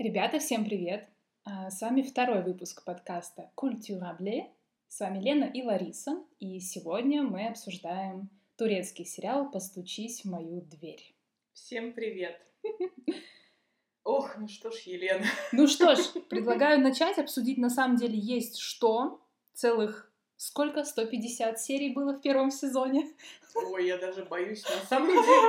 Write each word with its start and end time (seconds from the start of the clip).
Ребята, 0.00 0.38
всем 0.38 0.64
привет! 0.64 1.06
А, 1.44 1.70
с 1.70 1.82
вами 1.82 2.00
второй 2.00 2.42
выпуск 2.42 2.86
подкаста 2.86 3.52
«Культюрабле». 3.54 4.50
С 4.88 5.00
вами 5.00 5.22
Лена 5.22 5.44
и 5.44 5.62
Лариса, 5.62 6.24
и 6.38 6.58
сегодня 6.58 7.22
мы 7.22 7.46
обсуждаем 7.48 8.30
турецкий 8.56 9.04
сериал 9.04 9.50
«Постучись 9.50 10.22
в 10.22 10.30
мою 10.30 10.62
дверь». 10.62 11.14
Всем 11.52 11.92
привет! 11.92 12.40
Ох, 14.02 14.38
ну 14.38 14.48
что 14.48 14.70
ж, 14.70 14.78
Елена. 14.86 15.26
Ну 15.52 15.66
что 15.66 15.94
ж, 15.94 16.00
предлагаю 16.30 16.80
начать 16.80 17.18
обсудить. 17.18 17.58
На 17.58 17.68
самом 17.68 17.98
деле 17.98 18.18
есть 18.18 18.56
что. 18.56 19.20
Целых 19.52 20.09
Сколько? 20.40 20.84
150 20.84 21.60
серий 21.60 21.92
было 21.92 22.14
в 22.14 22.22
первом 22.22 22.50
сезоне? 22.50 23.12
Ой, 23.54 23.86
я 23.86 23.98
даже 23.98 24.24
боюсь 24.24 24.64
на 24.64 24.86
самом 24.86 25.08
деле. 25.22 25.48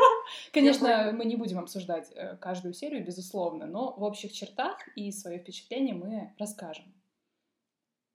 Конечно, 0.51 1.13
мы 1.13 1.23
не 1.23 1.37
будем 1.37 1.59
обсуждать 1.59 2.11
э, 2.13 2.35
каждую 2.41 2.73
серию, 2.73 3.05
безусловно, 3.05 3.67
но 3.67 3.93
в 3.93 4.03
общих 4.03 4.33
чертах 4.33 4.85
и 4.97 5.09
свое 5.13 5.39
впечатление 5.39 5.95
мы 5.95 6.35
расскажем. 6.37 6.93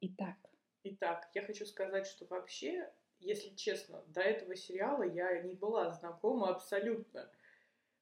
Итак. 0.02 0.36
Итак, 0.84 1.30
я 1.32 1.40
хочу 1.40 1.64
сказать, 1.64 2.06
что 2.06 2.26
вообще, 2.26 2.92
если 3.20 3.54
честно, 3.54 4.04
до 4.08 4.20
этого 4.20 4.54
сериала 4.54 5.02
я 5.02 5.40
не 5.40 5.54
была 5.54 5.90
знакома 5.92 6.50
абсолютно 6.50 7.26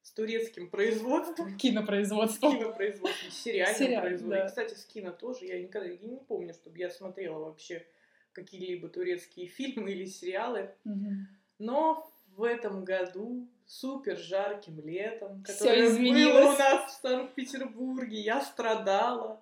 с 0.02 0.10
турецким 0.10 0.68
производством. 0.68 1.56
Кинопроизводством. 1.58 2.58
Кинопроизводством, 2.58 3.30
сериальным 3.30 3.78
Сериал, 3.78 4.02
производством. 4.02 4.30
Да. 4.30 4.44
И, 4.44 4.48
кстати, 4.48 4.74
с 4.74 4.84
кино 4.84 5.12
тоже. 5.12 5.44
Я 5.44 5.62
никогда 5.62 5.88
я 5.88 5.96
не 5.96 6.16
помню, 6.16 6.52
чтобы 6.52 6.76
я 6.78 6.90
смотрела 6.90 7.38
вообще 7.38 7.86
какие-либо 8.34 8.88
турецкие 8.88 9.46
фильмы 9.46 9.92
или 9.92 10.04
сериалы. 10.04 10.74
Но 11.58 12.10
в 12.36 12.42
этом 12.42 12.84
году 12.84 13.48
супер 13.66 14.18
жарким 14.18 14.80
летом, 14.80 15.42
которое 15.44 15.90
было 15.90 16.52
у 16.52 16.58
нас 16.58 16.92
в 16.92 17.00
Санкт-Петербурге, 17.00 18.20
я 18.20 18.40
страдала, 18.42 19.40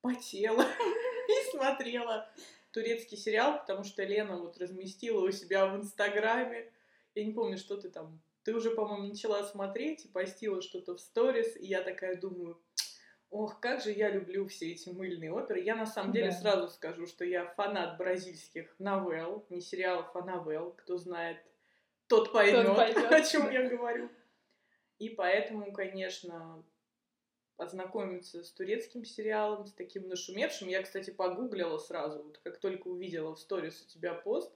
потела 0.00 0.62
и 1.28 1.50
смотрела 1.50 2.30
турецкий 2.72 3.18
сериал, 3.18 3.58
потому 3.60 3.84
что 3.84 4.04
Лена 4.04 4.38
вот 4.38 4.58
разместила 4.58 5.24
у 5.24 5.30
себя 5.30 5.66
в 5.66 5.76
Инстаграме. 5.76 6.70
Я 7.14 7.24
не 7.24 7.32
помню, 7.32 7.58
что 7.58 7.76
ты 7.76 7.88
там... 7.88 8.20
Ты 8.44 8.54
уже, 8.54 8.70
по-моему, 8.70 9.08
начала 9.08 9.42
смотреть 9.44 10.06
и 10.06 10.08
постила 10.08 10.62
что-то 10.62 10.94
в 10.96 11.00
сторис, 11.00 11.56
и 11.56 11.66
я 11.66 11.82
такая 11.82 12.16
думаю, 12.16 12.58
Ох, 13.30 13.60
как 13.60 13.82
же 13.82 13.92
я 13.92 14.10
люблю 14.10 14.46
все 14.46 14.72
эти 14.72 14.88
мыльные 14.88 15.32
оперы. 15.32 15.60
Я 15.60 15.76
на 15.76 15.86
самом 15.86 16.12
деле 16.12 16.30
да. 16.30 16.36
сразу 16.36 16.68
скажу, 16.68 17.06
что 17.06 17.24
я 17.24 17.46
фанат 17.54 17.98
бразильских 17.98 18.74
новелл, 18.78 19.44
не 19.50 19.60
сериалов, 19.60 20.14
а 20.16 20.24
новелл. 20.24 20.72
Кто 20.78 20.96
знает, 20.96 21.38
тот 22.06 22.32
поймет, 22.32 22.66
о 23.12 23.22
чем 23.22 23.50
я 23.50 23.68
говорю. 23.68 24.08
И 24.98 25.10
поэтому, 25.10 25.70
конечно, 25.72 26.64
познакомиться 27.56 28.42
с 28.42 28.50
турецким 28.52 29.04
сериалом, 29.04 29.66
с 29.66 29.72
таким 29.72 30.08
нашумевшим. 30.08 30.68
Я, 30.68 30.82
кстати, 30.82 31.10
погуглила 31.10 31.76
сразу, 31.78 32.22
вот 32.22 32.38
как 32.38 32.58
только 32.58 32.88
увидела 32.88 33.34
в 33.34 33.38
сторис 33.38 33.82
у 33.82 33.88
тебя 33.88 34.14
пост. 34.14 34.52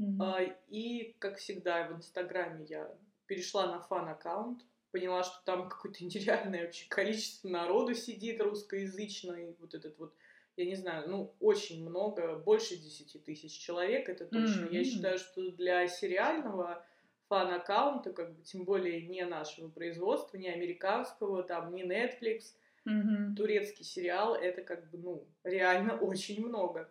Mm-hmm. 0.00 0.56
И, 0.68 1.16
как 1.18 1.38
всегда, 1.38 1.88
в 1.88 1.96
Инстаграме 1.96 2.64
я 2.66 2.94
перешла 3.26 3.66
на 3.66 3.80
фан-аккаунт, 3.80 4.62
поняла, 4.90 5.22
что 5.22 5.40
там 5.44 5.68
какое-то 5.68 6.04
нереальное 6.04 6.64
вообще 6.64 6.86
количество 6.88 7.48
народу 7.48 7.94
сидит 7.94 8.40
русскоязычной, 8.40 9.56
вот 9.58 9.74
этот 9.74 9.98
вот, 9.98 10.14
я 10.56 10.64
не 10.64 10.74
знаю, 10.74 11.08
ну, 11.08 11.34
очень 11.40 11.88
много, 11.88 12.36
больше 12.36 12.76
10 12.76 13.24
тысяч 13.24 13.58
человек, 13.58 14.08
это 14.08 14.26
точно. 14.26 14.66
Mm-hmm. 14.66 14.74
Я 14.74 14.84
считаю, 14.84 15.18
что 15.18 15.50
для 15.52 15.86
сериального 15.86 16.84
фан-аккаунта, 17.28 18.12
как 18.12 18.34
бы, 18.34 18.42
тем 18.42 18.64
более 18.64 19.06
не 19.06 19.24
нашего 19.24 19.68
производства, 19.68 20.36
не 20.36 20.48
американского, 20.48 21.42
там, 21.42 21.74
не 21.74 21.84
Netflix, 21.84 22.54
mm-hmm. 22.86 23.34
турецкий 23.36 23.84
сериал, 23.84 24.34
это 24.34 24.62
как 24.62 24.90
бы, 24.90 24.98
ну, 24.98 25.28
реально 25.44 25.96
очень 26.00 26.44
много. 26.44 26.90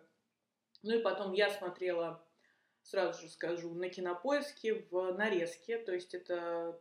Ну 0.82 0.96
и 0.96 1.02
потом 1.02 1.32
я 1.32 1.50
смотрела, 1.50 2.24
сразу 2.82 3.20
же 3.20 3.28
скажу, 3.28 3.74
на 3.74 3.88
кинопоиске 3.88 4.86
в 4.90 5.12
нарезке, 5.12 5.78
то 5.78 5.92
есть 5.92 6.14
это 6.14 6.80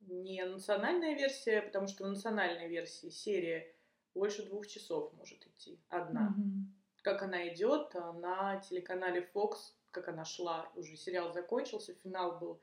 не 0.00 0.44
национальная 0.44 1.14
версия, 1.14 1.62
потому 1.62 1.86
что 1.86 2.04
в 2.04 2.08
национальной 2.08 2.68
версии 2.68 3.08
серия 3.08 3.74
больше 4.14 4.44
двух 4.44 4.66
часов 4.66 5.12
может 5.14 5.46
идти 5.46 5.80
одна. 5.88 6.34
Mm-hmm. 6.36 7.02
Как 7.02 7.22
она 7.22 7.48
идет 7.48 7.94
а, 7.94 8.12
на 8.12 8.60
телеканале 8.60 9.28
Fox, 9.34 9.56
как 9.90 10.08
она 10.08 10.24
шла, 10.24 10.70
уже 10.74 10.96
сериал 10.96 11.32
закончился, 11.32 11.94
финал 11.94 12.38
был 12.38 12.60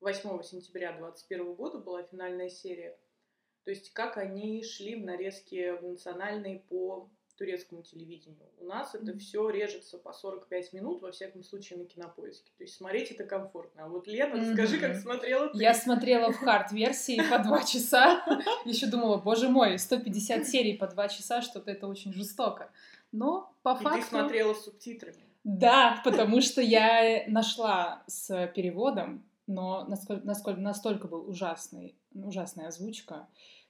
8 0.00 0.42
сентября 0.42 0.92
2021 0.92 1.54
года, 1.54 1.78
была 1.78 2.02
финальная 2.02 2.48
серия. 2.48 2.98
То 3.64 3.70
есть 3.70 3.92
как 3.92 4.16
они 4.16 4.62
шли 4.62 4.96
в 4.96 5.04
нарезке 5.04 5.74
в 5.74 5.82
национальной 5.82 6.60
по 6.68 7.10
турецкому 7.38 7.82
телевидению. 7.82 8.46
У 8.58 8.64
нас 8.64 8.94
это 8.94 9.16
все 9.16 9.48
режется 9.48 9.96
по 9.96 10.12
45 10.12 10.72
минут, 10.72 11.00
во 11.00 11.12
всяком 11.12 11.44
случае, 11.44 11.78
на 11.78 11.84
кинопоиске. 11.84 12.50
То 12.58 12.64
есть 12.64 12.76
смотреть 12.76 13.12
это 13.12 13.24
комфортно. 13.24 13.84
А 13.84 13.88
вот, 13.88 14.06
Лена, 14.06 14.34
mm-hmm. 14.34 14.52
скажи, 14.52 14.78
как 14.78 14.96
смотрела 14.96 15.48
ты? 15.48 15.62
Я 15.62 15.74
смотрела 15.74 16.32
в 16.32 16.36
хард-версии 16.36 17.20
по 17.30 17.38
2 17.38 17.62
часа. 17.64 18.24
Еще 18.64 18.86
думала, 18.86 19.18
боже 19.18 19.48
мой, 19.48 19.78
150 19.78 20.46
серий 20.46 20.76
по 20.76 20.86
2 20.88 21.08
часа, 21.08 21.40
что-то 21.40 21.70
это 21.70 21.86
очень 21.86 22.12
жестоко. 22.12 22.70
Но 23.12 23.54
по 23.62 23.74
факту... 23.76 23.98
И 23.98 24.02
ты 24.02 24.08
смотрела 24.08 24.54
с 24.54 24.64
субтитрами. 24.64 25.22
Да, 25.44 26.00
потому 26.04 26.40
что 26.40 26.60
я 26.60 27.24
нашла 27.28 28.02
с 28.06 28.52
переводом, 28.54 29.24
но 29.46 29.84
насколько, 29.88 30.26
насколько 30.26 30.60
настолько 30.60 31.08
был 31.08 31.28
ужасный, 31.28 31.96
ужасная 32.12 32.68
озвучка, 32.68 33.28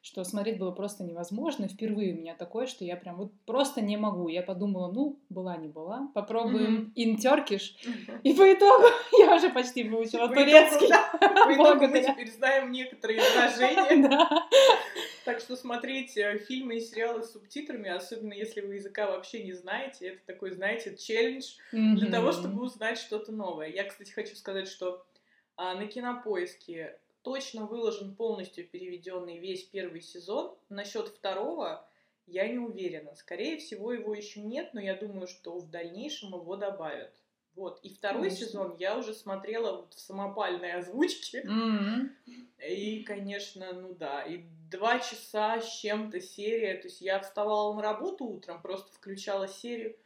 что 0.08 0.24
смотреть 0.24 0.56
было 0.58 0.70
просто 0.70 1.04
невозможно. 1.04 1.69
Впервые 1.69 2.14
у 2.14 2.16
меня 2.16 2.34
такое, 2.34 2.66
что 2.66 2.82
я 2.82 2.96
прям 2.96 3.16
вот 3.16 3.30
просто 3.44 3.82
не 3.82 3.98
могу. 3.98 4.28
Я 4.28 4.42
подумала, 4.42 4.91
ну, 4.91 5.20
была 5.28 5.58
не 5.58 5.69
была, 5.69 6.10
попробуем 6.14 6.94
mm-hmm. 6.96 7.04
in 7.04 7.16
Turkish. 7.19 7.74
Mm-hmm. 7.84 8.20
И 8.22 8.32
по 8.32 8.50
итогу 8.50 8.86
я 9.18 9.36
уже 9.36 9.50
почти 9.50 9.86
выучила 9.86 10.28
по 10.28 10.34
турецкий. 10.34 10.86
Итогу, 10.86 11.18
да. 11.20 11.44
По 11.44 11.54
итогу 11.54 11.88
мы 11.88 12.02
теперь 12.02 12.32
знаем 12.32 12.72
некоторые 12.72 13.20
выражения. 13.20 14.28
Так 15.26 15.41
что 15.41 15.56
смотреть 15.56 16.16
э, 16.16 16.38
фильмы 16.38 16.76
и 16.76 16.80
сериалы 16.80 17.22
с 17.22 17.32
субтитрами, 17.32 17.91
особенно 17.91 18.32
если 18.32 18.62
вы 18.62 18.76
языка 18.76 19.08
вообще 19.08 19.44
не 19.44 19.52
знаете, 19.52 20.06
это 20.06 20.20
такой, 20.24 20.52
знаете, 20.52 20.97
челлендж 20.97 21.56
для 21.70 22.10
того, 22.10 22.32
чтобы 22.32 22.62
узнать 22.62 22.97
что-то 22.97 23.30
новое. 23.30 23.68
Я, 23.68 23.84
кстати, 23.84 24.10
хочу 24.10 24.34
сказать, 24.36 24.68
что 24.68 25.04
а, 25.56 25.74
на 25.74 25.86
кинопоиске 25.86 26.98
точно 27.28 27.66
выложен 27.66 28.16
полностью 28.16 28.66
переведенный 28.66 29.39
весь 29.39 29.62
первый 29.65 30.00
сезон. 30.00 30.56
Насчет 30.71 31.09
второго 31.09 31.87
я 32.27 32.49
не 32.49 32.59
уверена. 32.59 33.15
Скорее 33.15 33.59
всего, 33.59 33.93
его 33.93 34.15
еще 34.15 34.41
нет, 34.41 34.71
но 34.72 34.81
я 34.81 34.94
думаю, 34.94 35.27
что 35.27 35.59
в 35.59 35.71
дальнейшем 35.71 36.31
его 36.31 36.56
добавят. 36.56 37.12
Вот. 37.55 37.81
И 37.83 37.93
второй 37.93 38.28
конечно. 38.28 38.47
сезон 38.47 38.77
я 38.78 38.97
уже 38.97 39.12
смотрела 39.12 39.77
вот 39.77 39.93
в 39.93 40.00
самопальной 40.00 40.72
озвучке. 40.72 41.43
Mm-hmm. 41.43 42.66
И, 42.66 43.03
конечно, 43.03 43.72
ну 43.75 43.95
да, 43.95 44.22
и 44.22 44.45
два 44.71 44.99
часа 44.99 45.60
с 45.60 45.71
чем-то 45.81 46.22
серия. 46.22 46.77
То 46.77 46.89
есть 46.89 47.03
я 47.03 47.21
вставала 47.21 47.75
на 47.75 47.83
работу 47.83 48.25
утром, 48.25 48.62
просто 48.62 48.91
включала 48.95 49.49
серию. 49.49 49.97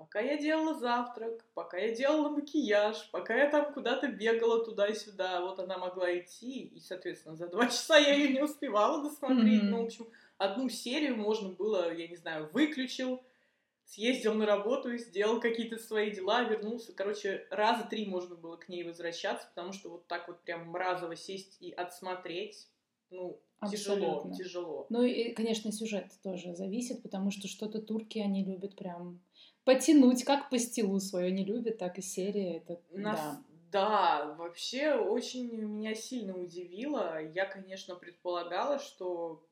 Пока 0.00 0.20
я 0.20 0.38
делала 0.38 0.78
завтрак, 0.78 1.44
пока 1.52 1.76
я 1.76 1.94
делала 1.94 2.30
макияж, 2.30 3.10
пока 3.10 3.36
я 3.36 3.50
там 3.50 3.70
куда-то 3.74 4.08
бегала 4.08 4.64
туда-сюда, 4.64 5.42
вот 5.42 5.58
она 5.58 5.76
могла 5.76 6.18
идти, 6.18 6.62
и, 6.62 6.80
соответственно, 6.80 7.36
за 7.36 7.48
два 7.48 7.66
часа 7.68 7.98
я 7.98 8.14
ее 8.14 8.32
не 8.32 8.40
успевала 8.40 9.02
досмотреть. 9.02 9.62
Mm-hmm. 9.62 9.68
Ну, 9.68 9.82
в 9.82 9.84
общем, 9.84 10.08
одну 10.38 10.70
серию 10.70 11.18
можно 11.18 11.50
было, 11.50 11.94
я 11.94 12.08
не 12.08 12.16
знаю, 12.16 12.48
выключил, 12.50 13.22
съездил 13.84 14.32
на 14.32 14.46
работу, 14.46 14.96
сделал 14.96 15.38
какие-то 15.38 15.76
свои 15.76 16.10
дела, 16.10 16.44
вернулся. 16.44 16.94
Короче, 16.94 17.46
раза 17.50 17.84
три 17.84 18.06
можно 18.06 18.36
было 18.36 18.56
к 18.56 18.70
ней 18.70 18.84
возвращаться, 18.84 19.48
потому 19.54 19.74
что 19.74 19.90
вот 19.90 20.06
так 20.06 20.28
вот 20.28 20.40
прям 20.40 20.70
мразово 20.70 21.14
сесть 21.14 21.58
и 21.60 21.72
отсмотреть, 21.72 22.68
ну, 23.10 23.38
Абсолютно. 23.58 24.32
тяжело, 24.32 24.34
тяжело. 24.34 24.86
Ну 24.88 25.02
и, 25.02 25.32
конечно, 25.34 25.70
сюжет 25.72 26.06
тоже 26.22 26.54
зависит, 26.54 27.02
потому 27.02 27.30
что 27.30 27.48
что-то 27.48 27.82
турки, 27.82 28.18
они 28.18 28.42
любят 28.42 28.76
прям 28.76 29.20
потянуть, 29.64 30.24
как 30.24 30.50
по 30.50 30.58
стилу 30.58 31.00
свое 31.00 31.30
не 31.30 31.44
любят, 31.44 31.78
так 31.78 31.98
и 31.98 32.02
серия. 32.02 32.58
Это, 32.58 32.80
Нас... 32.90 33.18
да. 33.18 33.42
Да, 33.72 34.34
вообще 34.36 34.94
очень 34.94 35.48
меня 35.52 35.94
сильно 35.94 36.36
удивило. 36.36 37.22
Я, 37.22 37.46
конечно, 37.46 37.94
предполагала, 37.94 38.80
что 38.80 39.46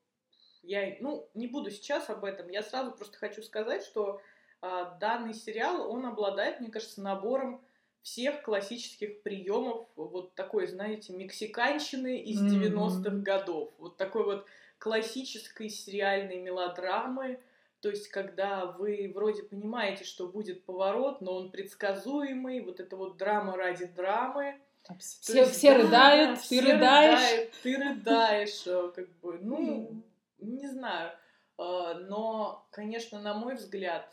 я, 0.62 0.96
ну, 1.00 1.28
не 1.34 1.46
буду 1.46 1.70
сейчас 1.70 2.10
об 2.10 2.24
этом. 2.24 2.48
Я 2.48 2.64
сразу 2.64 2.90
просто 2.90 3.16
хочу 3.16 3.42
сказать, 3.42 3.84
что 3.84 4.20
а, 4.60 4.96
данный 4.98 5.34
сериал, 5.34 5.88
он 5.88 6.04
обладает, 6.04 6.58
мне 6.60 6.70
кажется, 6.70 7.00
набором 7.00 7.62
всех 8.02 8.42
классических 8.42 9.22
приемов 9.22 9.86
вот 9.94 10.34
такой, 10.34 10.66
знаете, 10.66 11.12
мексиканщины 11.12 12.20
из 12.20 12.42
mm-hmm. 12.42 12.74
90-х 12.74 13.10
годов. 13.18 13.72
Вот 13.78 13.96
такой 13.96 14.24
вот 14.24 14.46
классической 14.78 15.68
сериальной 15.68 16.40
мелодрамы, 16.40 17.40
то 17.80 17.90
есть, 17.90 18.08
когда 18.08 18.66
вы 18.66 19.12
вроде 19.14 19.42
понимаете, 19.44 20.04
что 20.04 20.26
будет 20.26 20.64
поворот, 20.64 21.20
но 21.20 21.36
он 21.36 21.50
предсказуемый, 21.50 22.60
вот 22.60 22.80
это 22.80 22.96
вот 22.96 23.16
драма 23.16 23.56
ради 23.56 23.86
драмы. 23.86 24.60
Все, 24.98 25.40
есть, 25.40 25.56
все 25.56 25.74
да, 25.74 25.82
рыдают, 25.82 26.38
ты 26.38 26.44
все 26.44 26.60
рыдаешь. 26.60 27.20
Рыдают, 27.20 27.52
ты 27.62 27.76
рыдаешь, 27.76 28.66
э, 28.66 28.92
как 28.94 29.08
бы, 29.18 29.38
ну, 29.38 30.02
не 30.38 30.66
знаю. 30.66 31.12
А, 31.58 31.94
но, 31.94 32.66
конечно, 32.70 33.20
на 33.20 33.34
мой 33.34 33.56
взгляд, 33.56 34.10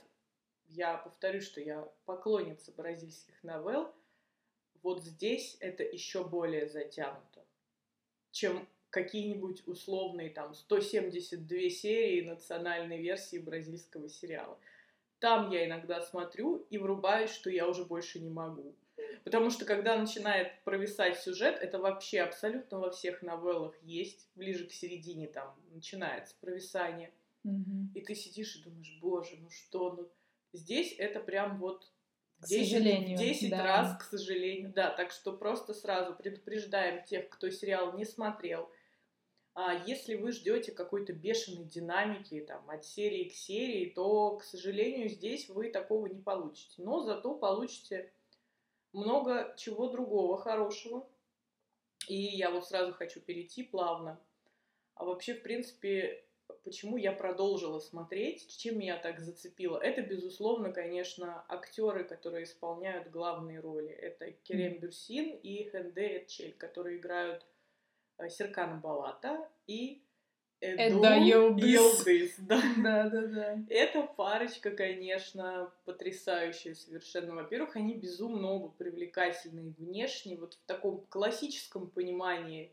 я 0.68 0.98
повторю, 0.98 1.42
что 1.42 1.62
я 1.62 1.88
поклонница 2.06 2.72
бразильских 2.72 3.42
новелл, 3.44 3.94
вот 4.84 5.04
здесь 5.04 5.58
это 5.60 5.84
еще 5.84 6.24
более 6.24 6.68
затянуто, 6.68 7.46
чем 8.32 8.68
какие-нибудь 8.96 9.68
условные 9.68 10.30
там 10.30 10.54
172 10.54 11.70
серии 11.70 12.22
национальной 12.22 13.02
версии 13.02 13.38
бразильского 13.38 14.08
сериала. 14.08 14.58
Там 15.20 15.52
я 15.52 15.66
иногда 15.66 16.02
смотрю 16.02 16.66
и 16.70 16.78
врубаюсь, 16.78 17.30
что 17.30 17.50
я 17.50 17.68
уже 17.68 17.84
больше 17.84 18.20
не 18.20 18.30
могу. 18.30 18.74
Потому 19.26 19.50
что 19.50 19.66
когда 19.66 19.98
начинает 19.98 20.64
провисать 20.64 21.20
сюжет, 21.20 21.58
это 21.60 21.78
вообще 21.78 22.22
абсолютно 22.22 22.80
во 22.80 22.90
всех 22.90 23.22
новеллах 23.22 23.76
есть, 23.82 24.30
ближе 24.36 24.66
к 24.66 24.72
середине 24.72 25.28
там 25.28 25.54
начинается 25.74 26.34
провисание. 26.40 27.12
Mm-hmm. 27.46 27.96
И 27.96 28.02
ты 28.02 28.16
сидишь 28.16 28.56
и 28.56 28.64
думаешь, 28.64 28.98
боже, 29.02 29.36
ну 29.42 29.50
что, 29.50 29.92
ну 29.92 30.10
здесь 30.54 30.96
это 30.98 31.20
прям 31.20 31.58
вот 31.58 31.92
к 32.40 32.48
10, 32.48 32.70
сожалению, 32.70 33.18
10 33.18 33.50
да. 33.50 33.64
раз, 33.64 33.98
к 33.98 34.04
сожалению, 34.04 34.72
да. 34.74 34.90
Так 34.92 35.12
что 35.12 35.34
просто 35.34 35.74
сразу 35.74 36.16
предупреждаем 36.16 37.04
тех, 37.04 37.28
кто 37.28 37.50
сериал 37.50 37.98
не 37.98 38.06
смотрел. 38.06 38.70
А 39.56 39.74
если 39.86 40.16
вы 40.16 40.34
ждете 40.34 40.74
какой-то 40.74 41.14
бешеной 41.14 41.64
динамики 41.64 42.42
там, 42.42 42.70
от 42.70 42.84
серии 42.84 43.30
к 43.30 43.34
серии, 43.34 43.90
то, 43.90 44.36
к 44.38 44.44
сожалению, 44.44 45.08
здесь 45.08 45.48
вы 45.48 45.70
такого 45.70 46.08
не 46.08 46.22
получите. 46.22 46.84
Но 46.84 47.00
зато 47.00 47.34
получите 47.36 48.12
много 48.92 49.54
чего 49.58 49.88
другого 49.88 50.38
хорошего. 50.38 51.08
И 52.10 52.16
я 52.16 52.52
вот 52.52 52.68
сразу 52.68 52.92
хочу 52.94 53.22
перейти 53.22 53.64
плавно. 53.64 54.20
А 54.94 55.06
вообще, 55.06 55.34
в 55.34 55.42
принципе, 55.42 56.26
почему 56.66 56.98
я 56.98 57.14
продолжила 57.14 57.80
смотреть, 57.80 58.58
чем 58.58 58.80
меня 58.80 58.98
так 58.98 59.22
зацепило. 59.22 59.78
Это, 59.78 60.02
безусловно, 60.02 60.74
конечно, 60.74 61.46
актеры, 61.48 62.04
которые 62.04 62.44
исполняют 62.44 63.10
главные 63.10 63.62
роли. 63.62 63.90
Это 63.90 64.32
Керем 64.32 64.80
Бюрсин 64.80 65.38
и 65.38 65.70
Хенде 65.70 66.18
Этчель, 66.18 66.54
которые 66.58 66.98
играют 66.98 67.46
Серкана 68.30 68.78
Балата 68.78 69.50
и 69.68 70.02
Эду 70.62 71.00
Эда 71.00 71.18
Йылдыз. 71.18 72.36
Да. 72.40 72.62
да, 72.78 73.10
да, 73.10 73.28
да. 73.28 73.58
Эта 73.70 74.04
парочка, 74.04 74.72
конечно, 74.72 75.72
потрясающая 75.86 76.74
совершенно. 76.74 77.36
Во-первых, 77.36 77.76
они 77.76 77.96
безумно 77.96 78.52
оба 78.52 78.70
привлекательные 78.70 79.74
внешне, 79.78 80.38
вот 80.38 80.54
в 80.54 80.66
таком 80.66 81.06
классическом 81.10 81.90
понимании 81.90 82.72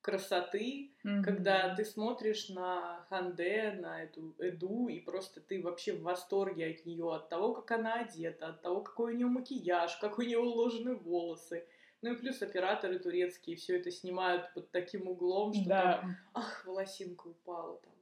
красоты, 0.00 0.92
mm-hmm. 1.04 1.22
когда 1.22 1.74
ты 1.74 1.84
смотришь 1.84 2.48
на 2.48 3.04
Ханде, 3.08 3.76
на 3.78 4.02
эту 4.02 4.34
Эду, 4.38 4.88
и 4.88 5.00
просто 5.00 5.40
ты 5.40 5.60
вообще 5.60 5.92
в 5.92 6.02
восторге 6.02 6.68
от 6.68 6.86
нее, 6.86 7.12
от 7.12 7.28
того, 7.28 7.52
как 7.52 7.78
она 7.78 8.00
одета, 8.00 8.48
от 8.48 8.62
того, 8.62 8.80
какой 8.80 9.12
у 9.12 9.16
нее 9.16 9.26
макияж, 9.26 9.96
как 9.98 10.18
у 10.18 10.22
нее 10.22 10.38
уложены 10.38 10.94
волосы. 10.94 11.66
Ну 12.00 12.12
и 12.12 12.16
плюс 12.16 12.40
операторы 12.42 12.98
турецкие 12.98 13.56
все 13.56 13.78
это 13.78 13.90
снимают 13.90 14.52
под 14.54 14.70
таким 14.70 15.08
углом, 15.08 15.52
что 15.52 15.68
да. 15.68 15.98
там, 15.98 16.16
ах, 16.32 16.64
волосинка 16.64 17.26
упала 17.26 17.78
там. 17.78 17.92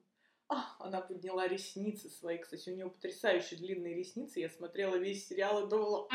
Ах, 0.49 0.77
она 0.79 1.01
подняла 1.01 1.49
ресницы 1.49 2.09
свои. 2.09 2.39
Кстати, 2.39 2.71
у 2.71 2.75
нее 2.75 2.89
потрясающие 2.89 3.59
длинные 3.59 3.95
ресницы. 3.95 4.39
Я 4.39 4.49
смотрела 4.49 4.95
весь 4.95 5.27
сериал 5.27 5.67
и 5.67 5.69
думала... 5.69 6.07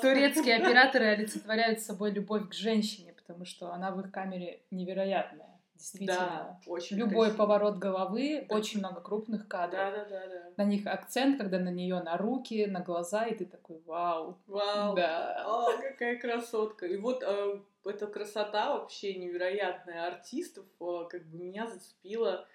Турецкие 0.00 0.56
операторы 0.62 1.06
олицетворяют 1.06 1.80
собой 1.80 2.12
любовь 2.12 2.48
к 2.48 2.54
женщине, 2.54 3.12
потому 3.12 3.44
что 3.44 3.72
она 3.72 3.90
в 3.90 4.00
их 4.00 4.10
камере 4.10 4.62
невероятная. 4.70 5.51
Действительно. 5.82 6.16
Да, 6.16 6.60
очень 6.66 6.96
Любой 6.96 7.26
красиво. 7.26 7.38
поворот 7.38 7.78
головы, 7.78 8.46
да. 8.48 8.54
очень 8.54 8.78
много 8.78 9.00
крупных 9.00 9.48
кадров. 9.48 9.80
Да, 9.80 9.90
да, 9.90 10.04
да, 10.04 10.26
да. 10.28 10.52
На 10.56 10.64
них 10.64 10.86
акцент, 10.86 11.38
когда 11.38 11.58
на 11.58 11.70
нее 11.70 12.00
на 12.00 12.16
руки, 12.16 12.66
на 12.66 12.80
глаза, 12.80 13.26
и 13.26 13.34
ты 13.34 13.46
такой, 13.46 13.80
вау. 13.84 14.38
Вау. 14.46 14.94
Да. 14.94 15.42
О, 15.44 15.76
какая 15.76 16.20
красотка. 16.20 16.86
И 16.86 16.96
вот 16.96 17.24
э, 17.26 17.60
эта 17.84 18.06
красота 18.06 18.78
вообще 18.78 19.14
невероятная 19.14 20.06
артистов, 20.06 20.66
э, 20.80 21.04
как 21.10 21.26
бы 21.26 21.38
меня 21.38 21.66
зацепила. 21.66 22.46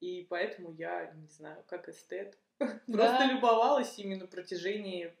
И 0.00 0.26
поэтому 0.28 0.70
я, 0.72 1.10
не 1.12 1.28
знаю, 1.28 1.64
как 1.66 1.88
эстет, 1.88 2.36
да. 2.58 2.68
просто 2.86 3.24
любовалась 3.32 3.98
ими 3.98 4.14
на 4.14 4.26
протяжении 4.26 5.14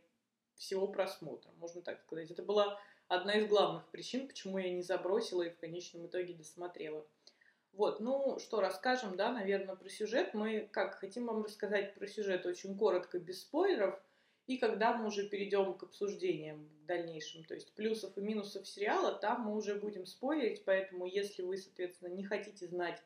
всего 0.56 0.86
просмотра, 0.86 1.50
можно 1.56 1.80
так 1.80 1.98
сказать. 2.02 2.30
Это 2.30 2.42
была 2.42 2.78
одна 3.08 3.34
из 3.34 3.48
главных 3.48 3.88
причин, 3.88 4.28
почему 4.28 4.58
я 4.58 4.70
не 4.70 4.82
забросила 4.82 5.42
и 5.42 5.50
в 5.50 5.56
конечном 5.56 6.06
итоге 6.06 6.34
досмотрела. 6.34 7.06
Вот, 7.76 7.98
ну 7.98 8.38
что, 8.38 8.60
расскажем, 8.60 9.16
да, 9.16 9.32
наверное, 9.32 9.74
про 9.74 9.88
сюжет. 9.88 10.32
Мы 10.32 10.68
как 10.70 10.94
хотим 10.94 11.26
вам 11.26 11.42
рассказать 11.42 11.94
про 11.94 12.06
сюжет 12.06 12.46
очень 12.46 12.76
коротко, 12.78 13.18
без 13.18 13.40
спойлеров. 13.40 14.00
И 14.46 14.58
когда 14.58 14.96
мы 14.96 15.06
уже 15.06 15.28
перейдем 15.28 15.74
к 15.74 15.82
обсуждениям 15.82 16.68
дальнейшим, 16.86 17.44
то 17.44 17.54
есть 17.54 17.74
плюсов 17.74 18.16
и 18.16 18.20
минусов 18.20 18.68
сериала, 18.68 19.12
там 19.12 19.42
мы 19.42 19.56
уже 19.56 19.74
будем 19.74 20.06
спойлерить, 20.06 20.64
поэтому 20.64 21.06
если 21.06 21.42
вы, 21.42 21.56
соответственно, 21.56 22.10
не 22.10 22.24
хотите 22.24 22.68
знать 22.68 23.02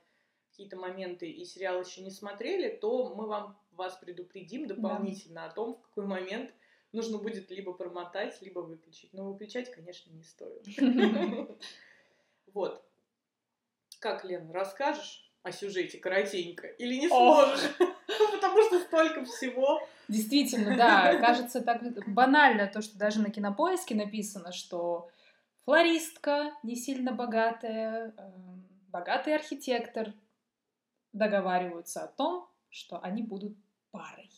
какие-то 0.50 0.76
моменты 0.76 1.30
и 1.30 1.44
сериал 1.44 1.80
еще 1.80 2.02
не 2.02 2.10
смотрели, 2.10 2.76
то 2.76 3.14
мы 3.14 3.26
вам 3.26 3.56
вас 3.70 3.96
предупредим 3.96 4.66
дополнительно 4.66 5.42
да. 5.42 5.46
о 5.46 5.54
том, 5.54 5.76
в 5.76 5.80
какой 5.82 6.04
момент 6.04 6.52
нужно 6.92 7.18
будет 7.18 7.50
либо 7.50 7.72
промотать, 7.72 8.42
либо 8.42 8.58
выключить. 8.58 9.12
Но 9.12 9.30
выключать, 9.30 9.70
конечно, 9.70 10.10
не 10.10 10.24
стоит. 10.24 10.66
Вот. 12.54 12.87
Как, 13.98 14.24
Лен, 14.24 14.50
расскажешь 14.52 15.28
о 15.42 15.52
сюжете 15.52 15.98
коротенько 15.98 16.66
или 16.66 16.94
не 16.94 17.08
сможешь? 17.08 17.70
Потому 18.32 18.62
что 18.62 18.80
столько 18.80 19.24
всего. 19.24 19.86
Действительно, 20.08 20.76
да. 20.76 21.16
Кажется 21.16 21.60
так 21.60 21.82
банально 22.06 22.66
то, 22.66 22.80
что 22.80 22.98
даже 22.98 23.20
на 23.20 23.30
кинопоиске 23.30 23.94
написано, 23.94 24.52
что 24.52 25.10
флористка 25.64 26.52
не 26.62 26.76
сильно 26.76 27.12
богатая, 27.12 28.14
эм, 28.16 28.66
богатый 28.88 29.34
архитектор 29.34 30.12
договариваются 31.12 32.04
о 32.04 32.08
том, 32.08 32.48
что 32.70 33.00
они 33.00 33.22
будут 33.22 33.56
парой. 33.90 34.30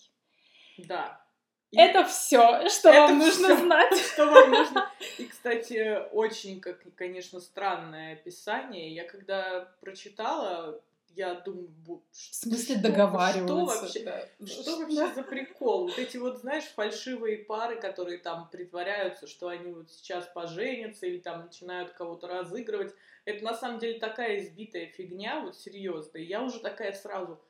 Да. 0.79 1.25
Это 1.73 2.05
все, 2.05 2.69
что 2.69 2.89
это 2.89 3.01
вам 3.01 3.19
нужно 3.19 3.49
всё, 3.49 3.57
знать. 3.59 3.97
Что 4.13 4.27
вам 4.27 4.51
нужно. 4.51 4.91
И, 5.19 5.25
кстати, 5.27 5.99
очень, 6.13 6.61
как, 6.61 6.81
конечно, 6.97 7.41
странное 7.41 8.15
описание. 8.15 8.93
Я 8.93 9.05
когда 9.05 9.73
прочитала, 9.81 10.81
я 11.15 11.35
думаю, 11.35 11.71
в 11.87 12.01
смысле 12.13 12.77
что, 12.77 12.89
договариваться? 12.89 13.47
Что 13.47 13.65
вообще, 13.65 14.05
да. 14.05 14.47
что 14.47 14.77
вообще 14.79 15.15
за 15.15 15.23
прикол? 15.23 15.89
Вот 15.89 15.99
эти 15.99 16.17
вот, 16.17 16.39
знаешь, 16.39 16.65
фальшивые 16.65 17.39
пары, 17.39 17.81
которые 17.81 18.19
там 18.19 18.49
притворяются, 18.51 19.29
что 19.29 19.49
они 19.49 19.73
вот 19.73 19.91
сейчас 19.91 20.27
поженятся 20.27 21.07
или 21.07 21.19
там 21.19 21.43
начинают 21.43 21.93
кого-то 21.93 22.27
разыгрывать. 22.27 22.93
Это 23.25 23.45
на 23.45 23.55
самом 23.55 23.79
деле 23.79 24.01
такая 24.01 24.41
избитая 24.41 24.87
фигня, 24.87 25.41
вот 25.41 25.57
серьезно. 25.57 26.19
И 26.19 26.25
я 26.25 26.43
уже 26.43 26.59
такая 26.59 26.93
сразу 26.93 27.41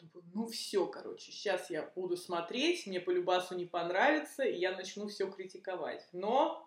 Думаю, 0.00 0.30
ну 0.34 0.46
все, 0.46 0.86
короче, 0.86 1.32
сейчас 1.32 1.70
я 1.70 1.90
буду 1.94 2.16
смотреть, 2.16 2.86
мне 2.86 3.00
по 3.00 3.10
любасу 3.10 3.54
не 3.54 3.66
понравится, 3.66 4.42
и 4.42 4.58
я 4.58 4.72
начну 4.72 5.08
все 5.08 5.30
критиковать. 5.30 6.06
Но 6.12 6.66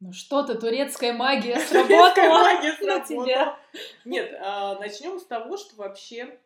ну 0.00 0.12
что-то, 0.12 0.56
турецкая 0.56 1.12
магия 1.12 1.58
сработала 1.60 2.10
турецкая 2.10 2.30
магия 2.30 2.72
сработала. 2.72 3.58
Нет, 4.04 4.34
а, 4.40 4.78
начнем 4.78 5.18
с 5.18 5.24
того, 5.24 5.56
что 5.56 5.76
вообще, 5.76 6.38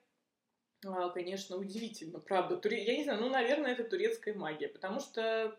а, 0.87 1.09
конечно, 1.09 1.57
удивительно, 1.57 2.21
правда. 2.21 2.61
Я 2.69 2.97
не 2.97 3.05
знаю, 3.05 3.21
ну, 3.21 3.29
наверное, 3.29 3.73
это 3.73 3.85
турецкая 3.85 4.35
магия, 4.35 4.69
потому 4.69 5.01
что 5.01 5.57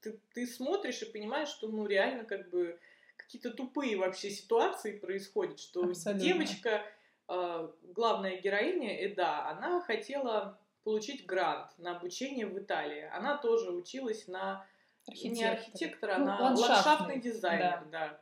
ты, 0.00 0.20
ты 0.34 0.46
смотришь 0.46 1.02
и 1.02 1.06
понимаешь, 1.06 1.48
что, 1.48 1.68
ну, 1.68 1.86
реально, 1.86 2.24
как 2.24 2.50
бы, 2.50 2.78
какие-то 3.16 3.50
тупые 3.50 3.96
вообще 3.96 4.30
ситуации 4.30 4.96
происходят, 4.98 5.58
что 5.58 5.84
Абсолютно. 5.84 6.24
девочка 6.24 6.82
главная 7.26 8.40
героиня 8.40 9.04
Эда, 9.04 9.48
она 9.48 9.80
хотела 9.82 10.58
получить 10.84 11.26
грант 11.26 11.70
на 11.78 11.96
обучение 11.96 12.46
в 12.46 12.58
Италии. 12.58 13.08
Она 13.12 13.38
тоже 13.38 13.70
училась 13.72 14.28
на 14.28 14.66
архитектора. 15.06 15.34
не 15.34 15.44
архитектора, 15.44 16.18
ну, 16.18 16.24
на 16.26 16.40
ландшафтный, 16.40 16.74
ландшафтный 16.74 17.20
дизайнер, 17.20 17.84
да. 17.90 18.08
да. 18.08 18.20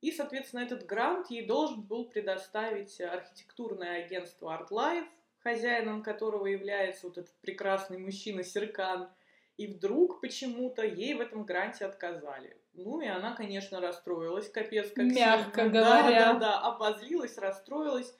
И, 0.00 0.12
соответственно, 0.12 0.60
этот 0.60 0.84
грант 0.84 1.30
ей 1.30 1.46
должен 1.46 1.80
был 1.80 2.04
предоставить 2.06 3.00
архитектурное 3.00 4.04
агентство 4.04 4.54
ArtLife, 4.54 5.08
хозяином 5.38 6.02
которого 6.02 6.46
является 6.46 7.06
вот 7.06 7.18
этот 7.18 7.34
прекрасный 7.40 7.98
мужчина 7.98 8.42
Серкан. 8.42 9.08
И 9.56 9.66
вдруг 9.66 10.20
почему-то 10.20 10.84
ей 10.84 11.14
в 11.14 11.20
этом 11.20 11.44
гранте 11.44 11.86
отказали. 11.86 12.56
Ну 12.74 13.00
и 13.00 13.06
она, 13.06 13.34
конечно, 13.34 13.80
расстроилась, 13.80 14.50
капец, 14.50 14.90
как 14.90 15.04
Мягко 15.06 15.62
сильно. 15.62 15.70
говоря. 15.70 16.10
Да, 16.10 16.32
да, 16.34 16.38
да, 16.38 16.60
обозлилась, 16.60 17.38
расстроилась. 17.38 18.12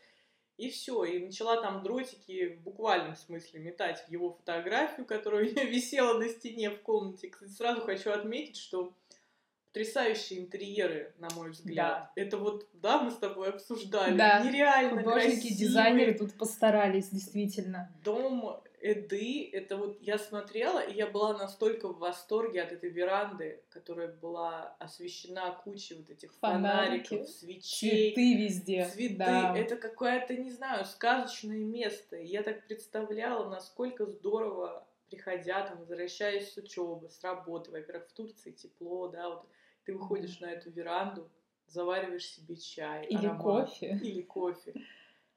И 0.57 0.71
все, 0.71 1.03
и 1.05 1.19
начала 1.19 1.61
там 1.61 1.83
дротики 1.83 2.55
в 2.55 2.63
буквальном 2.63 3.17
смысле 3.17 3.59
метать 3.59 4.05
в 4.07 4.09
его 4.11 4.33
фотографию, 4.35 5.05
которая 5.05 5.43
у 5.43 5.47
нее 5.47 5.67
висела 5.71 6.17
на 6.19 6.29
стене 6.29 6.71
в 6.71 6.81
комнате. 6.83 7.29
Кстати, 7.29 7.51
сразу 7.51 7.81
хочу 7.81 8.11
отметить, 8.13 8.57
что 8.57 8.95
потрясающие 9.67 10.39
интерьеры, 10.39 11.13
на 11.19 11.29
мой 11.35 11.51
взгляд. 11.51 12.11
Да. 12.15 12.23
Это 12.23 12.39
вот, 12.39 12.69
да, 12.75 13.01
мы 13.03 13.11
с 13.11 13.17
тобой 13.17 13.49
обсуждали. 13.49 14.17
Да. 14.17 14.39
Нереально 14.45 15.03
Художники, 15.03 15.41
красивый. 15.41 15.57
дизайнеры 15.57 16.15
тут 16.15 16.35
постарались, 16.35 17.09
действительно. 17.09 17.93
Дом 18.05 18.63
Эды, 18.85 19.49
это 19.51 19.79
вот 19.79 19.97
я 20.03 20.19
смотрела, 20.19 20.79
и 20.79 20.95
я 20.95 21.07
была 21.07 21.33
настолько 21.39 21.89
в 21.89 21.99
восторге 21.99 22.63
от 22.63 22.71
этой 22.71 22.91
веранды, 22.91 23.63
которая 23.71 24.09
была 24.09 24.77
освещена 24.79 25.59
кучей 25.65 25.95
вот 25.95 26.11
этих 26.11 26.35
Фонарики, 26.35 27.09
фонариков, 27.09 27.31
свечей. 27.31 28.13
Цветы 28.13 28.35
везде. 28.35 28.85
Цветы. 28.85 29.17
Да. 29.17 29.57
Это 29.57 29.77
какое-то, 29.77 30.37
не 30.37 30.51
знаю, 30.51 30.85
сказочное 30.85 31.65
место. 31.65 32.17
Я 32.17 32.43
так 32.43 32.67
представляла, 32.67 33.49
насколько 33.49 34.05
здорово, 34.05 34.87
приходя, 35.09 35.67
там, 35.67 35.79
возвращаясь 35.79 36.53
с 36.53 36.57
учебы, 36.59 37.09
с 37.09 37.25
работы. 37.25 37.71
Во-первых, 37.71 38.07
в 38.07 38.13
Турции 38.13 38.51
тепло, 38.51 39.09
да, 39.09 39.31
вот 39.31 39.47
ты 39.87 39.95
выходишь 39.95 40.41
на 40.41 40.53
эту 40.53 40.71
веранду, 40.71 41.31
завариваешь 41.69 42.27
себе 42.27 42.57
чай. 42.57 43.07
Или 43.07 43.29
аромат, 43.29 43.71
кофе. 43.71 43.99
Или 44.03 44.21
кофе. 44.21 44.75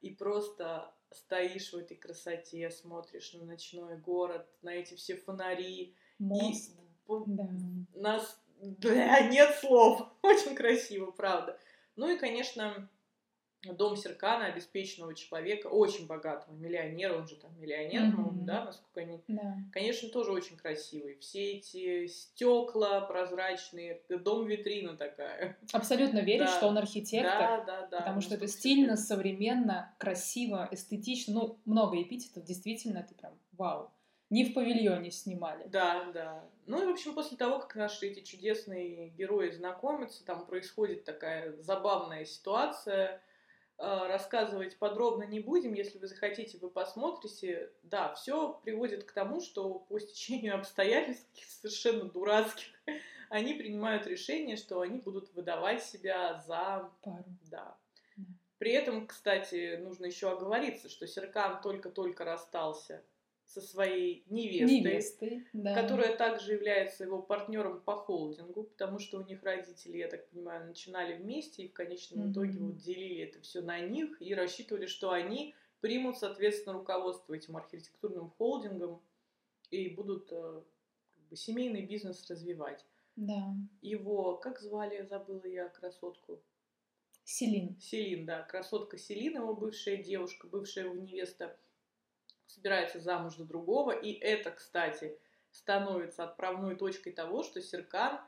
И 0.02 0.10
просто 0.10 0.92
стоишь 1.12 1.72
в 1.72 1.76
этой 1.76 1.96
красоте, 1.96 2.70
смотришь 2.70 3.32
на 3.34 3.44
ночной 3.44 3.96
город, 3.98 4.46
на 4.62 4.70
эти 4.70 4.94
все 4.94 5.16
фонари. 5.16 5.94
Мост. 6.18 6.72
И 6.72 7.12
да. 7.26 7.48
нас... 7.94 8.40
Да, 8.60 9.20
нет 9.28 9.54
слов. 9.60 10.02
Очень 10.20 10.56
красиво, 10.56 11.12
правда. 11.12 11.56
Ну 11.94 12.10
и, 12.10 12.18
конечно, 12.18 12.90
дом 13.64 13.96
Серкана, 13.96 14.46
обеспеченного 14.46 15.14
человека, 15.14 15.66
очень 15.66 16.06
богатого 16.06 16.54
миллионера, 16.54 17.18
он 17.18 17.26
же 17.26 17.36
там 17.36 17.50
миллионер, 17.60 18.02
mm-hmm. 18.02 18.14
ну, 18.16 18.30
да, 18.44 18.64
насколько 18.64 19.00
они... 19.00 19.20
Да. 19.26 19.56
Конечно, 19.72 20.08
тоже 20.10 20.32
очень 20.32 20.56
красивый. 20.56 21.18
Все 21.18 21.54
эти 21.54 22.06
стекла 22.06 23.00
прозрачные, 23.00 24.00
дом-витрина 24.08 24.96
такая. 24.96 25.58
Абсолютно 25.72 26.20
веришь, 26.20 26.46
да. 26.46 26.56
что 26.56 26.68
он 26.68 26.78
архитектор. 26.78 27.38
Да, 27.38 27.64
да, 27.64 27.86
да. 27.86 27.98
Потому 27.98 28.20
что 28.20 28.34
это 28.36 28.46
стильно, 28.46 28.96
современно, 28.96 29.94
красиво, 29.98 30.68
эстетично. 30.70 31.34
Ну, 31.34 31.58
много 31.64 32.00
эпитетов, 32.00 32.44
действительно, 32.44 33.02
ты 33.02 33.14
прям 33.14 33.38
вау. 33.52 33.90
Не 34.30 34.44
в 34.44 34.52
павильоне 34.52 35.10
снимали. 35.10 35.66
Да, 35.68 36.10
да. 36.12 36.44
Ну 36.66 36.82
и, 36.82 36.86
в 36.86 36.90
общем, 36.90 37.14
после 37.14 37.38
того, 37.38 37.60
как 37.60 37.74
наши 37.76 38.08
эти 38.08 38.20
чудесные 38.20 39.08
герои 39.08 39.50
знакомятся, 39.50 40.24
там 40.24 40.44
происходит 40.44 41.04
такая 41.04 41.56
забавная 41.62 42.26
ситуация 42.26 43.22
рассказывать 43.78 44.76
подробно 44.78 45.22
не 45.24 45.40
будем. 45.40 45.72
Если 45.72 45.98
вы 45.98 46.06
захотите, 46.06 46.58
вы 46.58 46.70
посмотрите. 46.70 47.70
Да, 47.82 48.14
все 48.14 48.60
приводит 48.64 49.04
к 49.04 49.12
тому, 49.12 49.40
что 49.40 49.78
по 49.78 49.98
стечению 49.98 50.54
обстоятельств 50.58 51.28
совершенно 51.60 52.04
дурацких 52.10 52.66
они 53.30 53.54
принимают 53.54 54.06
решение, 54.06 54.56
что 54.56 54.80
они 54.80 54.98
будут 54.98 55.32
выдавать 55.34 55.82
себя 55.82 56.42
за 56.46 56.90
пару. 57.02 57.24
Да. 57.50 57.76
При 58.58 58.72
этом, 58.72 59.06
кстати, 59.06 59.76
нужно 59.76 60.06
еще 60.06 60.32
оговориться, 60.32 60.88
что 60.88 61.06
Серкан 61.06 61.62
только-только 61.62 62.24
расстался 62.24 63.04
со 63.48 63.62
своей 63.62 64.24
невестой, 64.28 64.80
невестой 64.80 65.46
да. 65.54 65.74
которая 65.74 66.14
также 66.16 66.52
является 66.52 67.04
его 67.04 67.22
партнером 67.22 67.80
по 67.80 67.96
холдингу, 67.96 68.64
потому 68.64 68.98
что 68.98 69.18
у 69.18 69.24
них 69.24 69.42
родители, 69.42 69.96
я 69.96 70.08
так 70.08 70.28
понимаю, 70.28 70.66
начинали 70.66 71.16
вместе 71.16 71.62
и 71.62 71.68
в 71.68 71.72
конечном 71.72 72.26
mm-hmm. 72.26 72.32
итоге 72.32 72.58
вот 72.58 72.76
делили 72.76 73.22
это 73.22 73.40
все 73.40 73.62
на 73.62 73.80
них 73.80 74.20
и 74.20 74.34
рассчитывали, 74.34 74.84
что 74.84 75.12
они 75.12 75.54
примут, 75.80 76.18
соответственно, 76.18 76.74
руководство 76.74 77.32
этим 77.32 77.56
архитектурным 77.56 78.28
холдингом 78.30 79.00
и 79.70 79.88
будут 79.88 80.30
э, 80.30 80.62
как 81.14 81.24
бы, 81.30 81.36
семейный 81.36 81.86
бизнес 81.86 82.28
развивать. 82.28 82.84
Да. 83.16 83.56
Его, 83.80 84.36
как 84.36 84.60
звали, 84.60 85.06
забыла 85.06 85.46
я 85.46 85.68
красотку? 85.70 86.42
Селин. 87.24 87.80
Селин, 87.80 88.26
да, 88.26 88.42
красотка 88.42 88.98
Селин, 88.98 89.36
его 89.36 89.54
бывшая 89.54 89.96
девушка, 90.02 90.46
бывшая 90.46 90.84
его 90.84 90.94
невеста 90.94 91.58
собирается 92.48 92.98
замуж 92.98 93.36
за 93.36 93.44
другого. 93.44 93.92
И 93.92 94.12
это, 94.12 94.50
кстати, 94.50 95.16
становится 95.50 96.24
отправной 96.24 96.76
точкой 96.76 97.12
того, 97.12 97.42
что 97.42 97.60
Серкан 97.62 98.20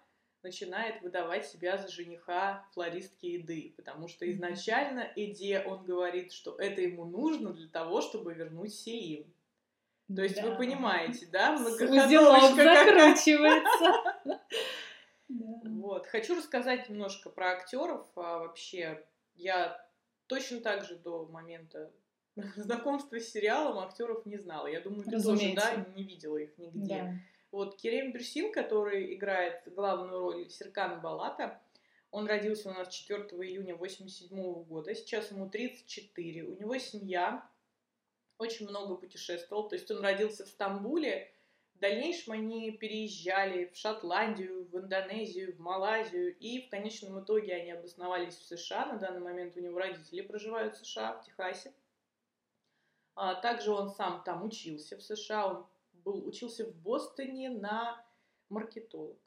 начинает 0.43 1.03
выдавать 1.03 1.47
себя 1.47 1.77
за 1.77 1.89
жениха 1.89 2.65
флористки 2.73 3.37
Эды, 3.37 3.75
потому 3.77 4.09
что 4.09 4.31
изначально 4.31 5.13
Эде 5.17 5.63
он 5.67 5.85
говорит, 5.85 6.33
что 6.33 6.57
это 6.59 6.81
ему 6.81 7.05
нужно 7.05 7.53
для 7.53 7.69
того, 7.69 8.01
чтобы 8.01 8.33
вернуть 8.33 8.75
Селим. 8.75 9.33
То 10.15 10.23
есть 10.23 10.37
да. 10.37 10.49
вы 10.49 10.57
понимаете, 10.57 11.27
да? 11.27 11.55
Узелок 11.55 12.55
закручивается. 12.55 14.41
Вот. 15.29 16.09
Хочу 16.09 16.35
рассказать 16.35 16.89
немножко 16.89 17.31
про 17.31 17.53
актеров. 17.53 18.05
А 18.17 18.41
вообще, 18.41 19.07
я 19.37 19.81
точно 20.27 20.61
так 20.61 20.85
же 20.85 20.97
до 20.97 21.25
момента 21.27 21.93
знакомства 22.57 23.19
с 23.19 23.29
сериалом 23.29 23.79
актеров 23.79 24.27
не 24.27 24.37
знала. 24.37 24.67
Я 24.67 24.81
думаю, 24.81 25.05
ты 25.05 25.23
тоже, 25.23 25.55
да, 25.55 25.87
не 25.95 26.05
видела 26.05 26.37
их 26.37 26.57
нигде. 26.59 26.97
Да. 26.97 27.15
Вот 27.51 27.77
Керем 27.77 28.13
Бюрсин, 28.13 28.53
который 28.53 29.15
играет 29.15 29.63
главную 29.75 30.21
роль 30.21 30.51
Серкана 30.51 30.97
Балата, 30.97 31.61
он 32.11 32.27
родился 32.27 32.71
у 32.71 32.73
нас 32.73 32.89
4 32.89 33.23
июня 33.23 33.77
87 33.77 34.65
года, 34.65 34.95
сейчас 34.95 35.31
ему 35.31 35.49
34, 35.49 36.45
у 36.45 36.57
него 36.59 36.79
семья, 36.79 37.49
очень 38.39 38.69
много 38.69 38.97
путешествовал, 38.97 39.69
то 39.69 39.77
есть 39.77 39.91
он 39.91 40.01
родился 40.01 40.45
в 40.45 40.49
Стамбуле, 40.49 41.31
в 41.75 41.79
дальнейшем 41.79 42.33
они 42.33 42.73
переезжали 42.73 43.71
в 43.73 43.77
Шотландию, 43.77 44.67
в 44.71 44.77
Индонезию, 44.77 45.55
в 45.55 45.61
Малайзию, 45.61 46.37
и 46.37 46.67
в 46.67 46.69
конечном 46.69 47.23
итоге 47.23 47.55
они 47.55 47.71
обосновались 47.71 48.37
в 48.37 48.45
США, 48.45 48.87
на 48.87 48.99
данный 48.99 49.21
момент 49.21 49.57
у 49.57 49.61
него 49.61 49.79
родители 49.79 50.21
проживают 50.21 50.75
в 50.75 50.85
США, 50.85 51.15
в 51.15 51.25
Техасе. 51.25 51.73
А, 53.15 53.35
также 53.35 53.71
он 53.73 53.91
сам 53.91 54.23
там 54.25 54.45
учился 54.45 54.97
в 54.97 55.03
США, 55.03 55.47
он 55.47 55.67
был, 56.05 56.27
учился 56.27 56.65
в 56.65 56.75
Бостоне 56.75 57.51
на 57.51 58.03
маркетолога. 58.49 59.19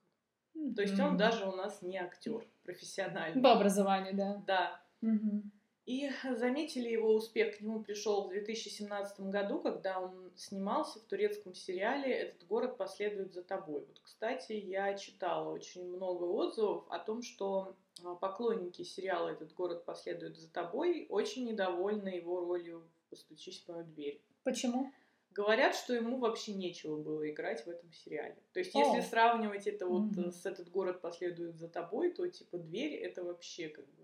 Mm-hmm. 0.55 0.75
То 0.75 0.81
есть 0.81 0.99
он 0.99 1.17
даже 1.17 1.47
у 1.47 1.55
нас 1.55 1.81
не 1.81 1.97
актер 1.97 2.45
профессиональный. 2.63 3.41
По 3.41 3.53
образованию, 3.53 4.15
да. 4.15 4.43
Да. 4.47 4.81
Mm-hmm. 5.01 5.41
И 5.85 6.09
заметили 6.37 6.87
его 6.87 7.13
успех, 7.13 7.57
к 7.57 7.61
нему 7.61 7.83
пришел 7.83 8.23
в 8.23 8.29
2017 8.29 9.19
году, 9.21 9.59
когда 9.59 9.99
он 9.99 10.31
снимался 10.37 10.99
в 10.99 11.03
турецком 11.03 11.53
сериале 11.53 12.09
«Этот 12.13 12.47
город 12.47 12.77
последует 12.77 13.33
за 13.33 13.43
тобой». 13.43 13.81
Вот, 13.81 13.99
кстати, 14.01 14.53
я 14.53 14.97
читала 14.97 15.51
очень 15.51 15.85
много 15.85 16.23
отзывов 16.23 16.85
о 16.89 16.99
том, 16.99 17.21
что 17.21 17.75
а, 18.01 18.15
поклонники 18.15 18.83
сериала 18.83 19.29
«Этот 19.29 19.53
город 19.53 19.83
последует 19.83 20.37
за 20.37 20.49
тобой» 20.49 21.05
очень 21.09 21.45
недовольны 21.45 22.09
его 22.09 22.39
ролью 22.39 22.87
постучись 23.09 23.61
в 23.61 23.67
мою 23.67 23.83
дверь. 23.83 24.21
Почему? 24.43 24.91
Говорят, 25.31 25.75
что 25.75 25.93
ему 25.93 26.17
вообще 26.17 26.53
нечего 26.53 26.95
было 26.95 27.29
играть 27.29 27.65
в 27.65 27.69
этом 27.69 27.91
сериале. 27.91 28.37
То 28.53 28.59
есть, 28.59 28.73
если 28.73 28.99
О. 28.99 29.01
сравнивать 29.01 29.67
это 29.67 29.87
вот 29.87 30.11
mm-hmm. 30.11 30.31
с 30.31 30.45
этот 30.45 30.69
город 30.69 31.01
последует 31.01 31.57
за 31.57 31.67
тобой, 31.67 32.11
то 32.11 32.27
типа 32.27 32.57
дверь 32.57 32.93
это 32.93 33.23
вообще 33.23 33.67
как 33.67 33.85
бы 33.85 34.02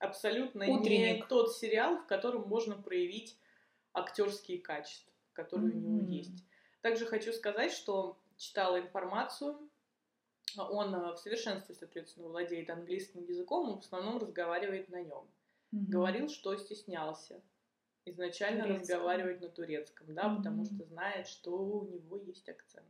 абсолютно 0.00 0.66
Утренник. 0.66 1.22
не 1.22 1.26
тот 1.28 1.54
сериал, 1.54 1.98
в 1.98 2.06
котором 2.06 2.48
можно 2.48 2.76
проявить 2.76 3.38
актерские 3.92 4.58
качества, 4.58 5.12
которые 5.32 5.72
mm-hmm. 5.72 5.86
у 5.86 5.90
него 5.90 6.12
есть. 6.12 6.44
Также 6.80 7.06
хочу 7.06 7.32
сказать, 7.32 7.72
что 7.72 8.18
читала 8.36 8.80
информацию. 8.80 9.58
Он 10.56 10.94
э, 10.94 11.12
в 11.12 11.18
совершенстве, 11.18 11.74
соответственно, 11.74 12.28
владеет 12.28 12.70
английским 12.70 13.24
языком, 13.24 13.68
он 13.68 13.76
в 13.76 13.84
основном 13.84 14.18
разговаривает 14.18 14.88
на 14.88 15.02
нем. 15.02 15.28
Mm-hmm. 15.72 15.86
Говорил, 15.88 16.28
что 16.28 16.56
стеснялся 16.56 17.40
изначально 18.06 18.62
турецком. 18.62 18.80
разговаривать 18.80 19.40
на 19.42 19.48
турецком, 19.50 20.14
да, 20.14 20.22
mm-hmm. 20.22 20.36
потому 20.38 20.64
что 20.64 20.84
знает, 20.84 21.28
что 21.28 21.52
у 21.52 21.86
него 21.86 22.16
есть 22.16 22.48
акцент. 22.48 22.88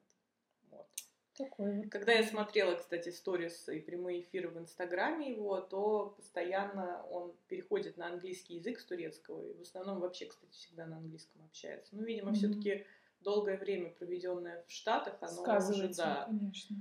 Такой 1.40 1.76
вот. 1.76 1.90
Когда 1.90 2.12
я 2.12 2.22
смотрела, 2.22 2.74
кстати, 2.76 3.08
сторис 3.08 3.68
и 3.68 3.80
прямые 3.80 4.20
эфиры 4.20 4.48
в 4.48 4.58
Инстаграме 4.58 5.32
его, 5.32 5.60
то 5.60 6.14
постоянно 6.16 7.02
он 7.10 7.34
переходит 7.48 7.96
на 7.96 8.08
английский 8.08 8.56
язык 8.56 8.78
с 8.78 8.84
турецкого. 8.84 9.42
И 9.42 9.54
в 9.54 9.62
основном 9.62 10.00
вообще, 10.00 10.26
кстати, 10.26 10.52
всегда 10.52 10.86
на 10.86 10.98
английском 10.98 11.42
общается. 11.44 11.96
Ну, 11.96 12.02
видимо, 12.02 12.32
mm-hmm. 12.32 12.34
все-таки 12.34 12.86
долгое 13.20 13.56
время, 13.56 13.90
проведенное 13.90 14.62
в 14.66 14.70
Штатах, 14.70 15.16
оно 15.20 15.42
уже, 15.68 15.88
да. 15.94 16.24
конечно. 16.26 16.76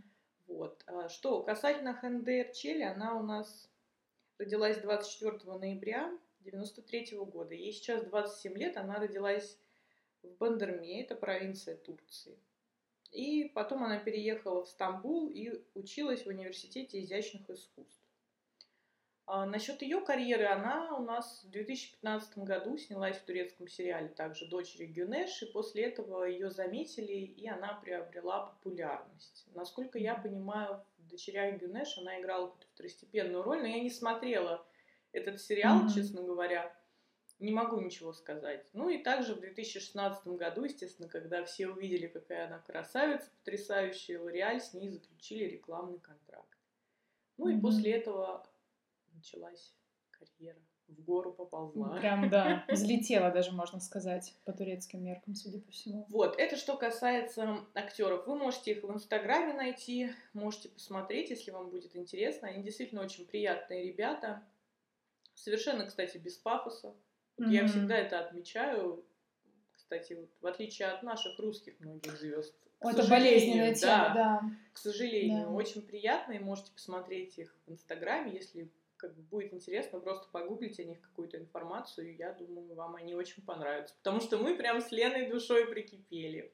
Вот. 0.47 0.83
А 0.87 1.07
что 1.09 1.41
касательно 1.43 1.97
Хендер 2.01 2.51
Чели, 2.51 2.83
она 2.83 3.15
у 3.15 3.23
нас 3.23 3.69
родилась 4.37 4.77
24 4.79 5.57
ноября 5.57 6.11
93 6.41 7.13
-го 7.13 7.25
года. 7.25 7.53
Ей 7.53 7.71
сейчас 7.71 8.03
27 8.03 8.57
лет, 8.57 8.77
она 8.77 8.99
родилась 8.99 9.57
в 10.23 10.27
Бандерме, 10.37 11.01
это 11.03 11.15
провинция 11.15 11.77
Турции. 11.77 12.37
И 13.11 13.45
потом 13.55 13.83
она 13.83 13.97
переехала 13.97 14.63
в 14.63 14.67
Стамбул 14.67 15.29
и 15.29 15.63
училась 15.73 16.23
в 16.25 16.27
университете 16.27 17.01
изящных 17.01 17.49
искусств. 17.49 17.99
А 19.31 19.45
насчет 19.45 19.83
ее 19.83 20.01
карьеры, 20.01 20.45
она 20.45 20.97
у 20.97 21.03
нас 21.03 21.43
в 21.43 21.51
2015 21.51 22.39
году 22.39 22.77
снялась 22.77 23.15
в 23.15 23.25
турецком 23.25 23.67
сериале 23.67 24.07
также 24.07 24.47
«Дочери 24.47 24.87
Гюнеш», 24.87 25.43
и 25.43 25.51
после 25.51 25.83
этого 25.83 26.23
ее 26.23 26.49
заметили, 26.49 27.13
и 27.13 27.47
она 27.47 27.75
приобрела 27.75 28.47
популярность. 28.47 29.45
Насколько 29.53 29.99
я 29.99 30.15
понимаю, 30.15 30.83
в 30.97 31.07
дочерях 31.07 31.59
Гюнеш, 31.59 31.95
она 31.99 32.19
играла 32.19 32.47
какую-то 32.47 32.67
второстепенную 32.73 33.43
роль, 33.43 33.61
но 33.61 33.67
я 33.67 33.79
не 33.79 33.91
смотрела 33.91 34.65
этот 35.11 35.39
сериал, 35.39 35.83
mm-hmm. 35.83 35.93
честно 35.93 36.23
говоря. 36.23 36.75
Не 37.39 37.51
могу 37.51 37.79
ничего 37.79 38.11
сказать. 38.11 38.67
Ну 38.73 38.89
и 38.89 39.01
также 39.01 39.33
в 39.33 39.39
2016 39.39 40.27
году, 40.27 40.65
естественно, 40.65 41.07
когда 41.07 41.45
все 41.45 41.69
увидели, 41.69 42.07
какая 42.07 42.47
она 42.47 42.59
красавица, 42.59 43.29
потрясающая, 43.39 44.19
Лореаль 44.19 44.59
с 44.59 44.73
ней 44.73 44.89
заключили 44.89 45.45
рекламный 45.45 45.99
контракт. 45.99 46.57
Ну 47.37 47.49
mm-hmm. 47.49 47.57
и 47.57 47.61
после 47.61 47.93
этого 47.93 48.45
началась 49.13 49.73
карьера 50.11 50.59
в 50.89 51.03
гору 51.03 51.31
поползла. 51.31 51.97
Прям, 51.99 52.29
да, 52.29 52.65
взлетела 52.69 53.31
даже, 53.31 53.51
можно 53.51 53.79
сказать, 53.79 54.33
по 54.45 54.53
турецким 54.53 55.03
меркам, 55.03 55.35
судя 55.35 55.59
по 55.59 55.71
всему. 55.71 56.05
Вот, 56.09 56.37
это 56.37 56.55
что 56.55 56.77
касается 56.77 57.65
актеров. 57.73 58.27
Вы 58.27 58.35
можете 58.37 58.71
их 58.71 58.83
в 58.83 58.91
Инстаграме 58.91 59.53
найти, 59.53 60.11
можете 60.33 60.69
посмотреть, 60.69 61.29
если 61.29 61.51
вам 61.51 61.69
будет 61.69 61.95
интересно. 61.95 62.47
Они 62.47 62.63
действительно 62.63 63.01
очень 63.01 63.25
приятные 63.25 63.83
ребята. 63.83 64.43
Совершенно, 65.35 65.85
кстати, 65.85 66.17
без 66.17 66.37
пафоса. 66.37 66.95
Вот 67.39 67.47
mm-hmm. 67.47 67.53
Я 67.53 67.67
всегда 67.67 67.97
это 67.97 68.19
отмечаю. 68.19 69.05
Кстати, 69.71 70.13
вот, 70.13 70.29
в 70.41 70.45
отличие 70.45 70.89
от 70.89 71.03
наших 71.03 71.39
русских 71.39 71.79
многих 71.79 72.19
звезд. 72.19 72.53
Это 72.81 73.07
болезненная 73.07 73.73
тема, 73.73 73.91
да. 73.91 74.13
да. 74.13 74.41
К 74.73 74.77
сожалению, 74.77 75.45
да. 75.45 75.49
очень 75.51 75.81
приятно, 75.81 76.33
и 76.33 76.39
можете 76.39 76.71
посмотреть 76.71 77.37
их 77.37 77.55
в 77.65 77.71
Инстаграме, 77.71 78.33
если 78.33 78.71
как 78.97 79.15
бы 79.15 79.21
будет 79.23 79.53
интересно, 79.53 79.99
просто 80.01 80.29
погуглить 80.31 80.79
о 80.79 80.83
них 80.83 80.99
какую-то 81.01 81.37
информацию, 81.37 82.11
и 82.11 82.17
я 82.17 82.33
думаю, 82.33 82.75
вам 82.75 82.95
они 82.95 83.15
очень 83.15 83.43
понравятся. 83.43 83.95
Потому 83.95 84.19
что 84.19 84.37
мы 84.37 84.57
прям 84.57 84.81
с 84.81 84.91
Леной 84.91 85.29
душой 85.29 85.67
прикипели. 85.67 86.53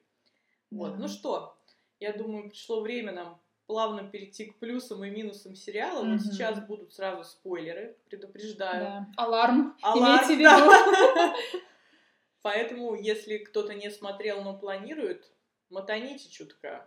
Вот, 0.70 0.92
да. 0.92 0.98
ну 0.98 1.08
что, 1.08 1.58
я 1.98 2.12
думаю, 2.12 2.48
пришло 2.48 2.80
время 2.80 3.12
нам 3.12 3.40
плавно 3.66 4.04
перейти 4.04 4.46
к 4.46 4.58
плюсам 4.58 5.04
и 5.04 5.10
минусам 5.10 5.54
сериала. 5.54 6.04
Mm-hmm. 6.04 6.12
Вот 6.12 6.22
сейчас 6.22 6.60
будут 6.66 6.92
сразу 6.94 7.24
спойлеры, 7.24 7.96
предупреждаю. 8.08 8.80
Да. 8.80 9.08
Аларм. 9.16 9.76
Аларм, 9.82 10.26
имейте. 10.26 10.42
Да. 10.42 11.34
Поэтому, 12.42 12.94
если 12.94 13.38
кто-то 13.38 13.74
не 13.74 13.90
смотрел, 13.90 14.42
но 14.42 14.56
планирует, 14.56 15.32
мотаните 15.68 16.30
чутка. 16.30 16.86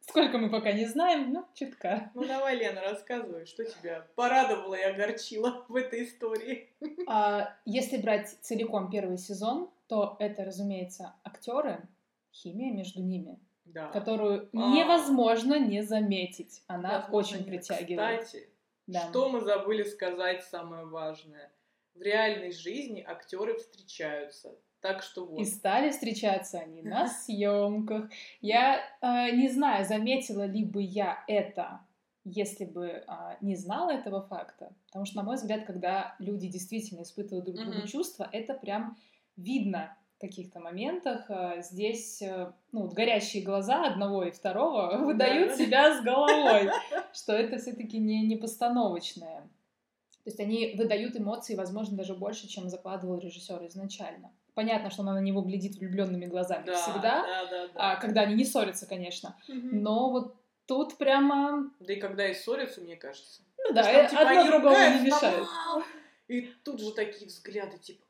Сколько 0.00 0.38
мы 0.38 0.50
пока 0.50 0.72
не 0.72 0.86
знаем, 0.86 1.32
но 1.32 1.46
чутка. 1.54 2.10
Ну 2.14 2.24
давай, 2.26 2.56
Лена, 2.56 2.80
рассказывай, 2.80 3.44
что 3.44 3.64
тебя 3.64 4.06
порадовало 4.16 4.74
и 4.74 4.82
огорчило 4.82 5.64
в 5.68 5.76
этой 5.76 6.04
истории. 6.04 6.70
А, 7.06 7.54
если 7.66 7.98
брать 7.98 8.38
целиком 8.40 8.90
первый 8.90 9.18
сезон, 9.18 9.70
то 9.86 10.16
это, 10.18 10.44
разумеется, 10.44 11.14
актеры, 11.22 11.86
химия 12.32 12.72
между 12.72 13.02
ними, 13.02 13.38
да. 13.72 13.88
которую 13.88 14.48
а. 14.52 14.56
невозможно 14.56 15.58
не 15.58 15.82
заметить. 15.82 16.62
Она 16.66 17.00
возможно, 17.00 17.16
очень 17.16 17.44
притягивает. 17.44 18.24
Кстати, 18.24 18.48
да. 18.86 19.08
что 19.08 19.28
мы 19.28 19.40
забыли 19.40 19.82
сказать 19.82 20.44
самое 20.44 20.86
важное? 20.86 21.52
В 21.94 22.02
реальной 22.02 22.52
жизни 22.52 23.04
актеры 23.06 23.56
встречаются 23.56 24.56
так 24.80 25.02
что 25.02 25.26
вот. 25.26 25.40
И 25.40 25.44
стали 25.44 25.90
встречаться 25.90 26.58
они 26.58 26.82
на 26.82 27.06
съемках. 27.08 28.10
Я 28.40 28.80
э, 29.00 29.36
не 29.36 29.48
знаю, 29.48 29.84
заметила 29.84 30.44
ли 30.44 30.64
бы 30.64 30.82
я 30.82 31.22
это, 31.28 31.80
если 32.24 32.64
бы 32.64 32.86
э, 32.86 33.04
не 33.40 33.56
знала 33.56 33.90
этого 33.90 34.22
факта. 34.22 34.74
Потому 34.86 35.04
что, 35.04 35.16
на 35.18 35.22
мой 35.22 35.36
взгляд, 35.36 35.64
когда 35.66 36.16
люди 36.18 36.48
действительно 36.48 37.02
испытывают 37.02 37.44
друг 37.44 37.58
другу 37.58 37.78
mm-hmm. 37.78 37.88
чувства, 37.88 38.28
это 38.32 38.54
прям 38.54 38.96
видно 39.36 39.96
каких-то 40.20 40.60
моментах. 40.60 41.30
Э, 41.30 41.62
здесь 41.62 42.22
э, 42.22 42.52
ну, 42.72 42.88
горящие 42.88 43.42
глаза 43.42 43.86
одного 43.86 44.24
и 44.24 44.30
второго 44.30 44.98
выдают 45.04 45.56
себя 45.56 45.96
с 45.96 46.02
головой, 46.02 46.70
что 47.12 47.32
это 47.32 47.58
все-таки 47.58 47.98
не, 47.98 48.22
не 48.26 48.36
постановочное. 48.36 49.48
То 50.24 50.26
есть 50.26 50.40
они 50.40 50.74
выдают 50.76 51.16
эмоции, 51.16 51.54
возможно, 51.54 51.96
даже 51.96 52.14
больше, 52.14 52.46
чем 52.46 52.68
закладывал 52.68 53.18
режиссер 53.18 53.66
изначально. 53.68 54.30
Понятно, 54.54 54.90
что 54.90 55.02
она 55.02 55.14
на 55.14 55.20
него 55.20 55.40
глядит 55.40 55.76
влюбленными 55.76 56.26
глазами 56.26 56.66
да, 56.66 56.74
всегда, 56.74 57.22
да, 57.22 57.46
да, 57.46 57.68
да. 57.68 57.72
А, 57.74 57.96
когда 57.96 58.22
они 58.22 58.34
не 58.34 58.44
ссорятся, 58.44 58.86
конечно. 58.86 59.36
Угу. 59.48 59.68
Но 59.72 60.10
вот 60.10 60.34
тут 60.66 60.98
прямо... 60.98 61.70
Да 61.80 61.94
и 61.94 61.96
когда 61.96 62.28
и 62.28 62.34
ссорятся, 62.34 62.82
мне 62.82 62.96
кажется. 62.96 63.42
Ну 63.56 63.72
да, 63.72 63.82
там, 63.82 64.08
типа, 64.08 64.22
одно 64.22 64.46
другому 64.46 64.98
не 64.98 65.06
мешает. 65.06 65.46
И 66.28 66.42
тут 66.64 66.80
же 66.80 66.92
такие 66.92 67.26
взгляды, 67.26 67.78
типа, 67.78 68.04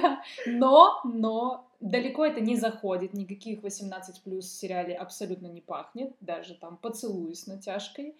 да. 0.00 0.22
Но, 0.46 1.00
но 1.04 1.70
далеко 1.80 2.24
это 2.24 2.40
не 2.40 2.56
заходит, 2.56 3.12
никаких 3.14 3.62
18 3.62 4.22
плюс 4.22 4.46
в 4.46 4.52
сериале 4.52 4.94
абсолютно 4.94 5.46
не 5.46 5.60
пахнет, 5.60 6.14
даже 6.20 6.54
там 6.54 6.76
поцелуй 6.76 7.34
с 7.34 7.46
натяжкой. 7.46 8.16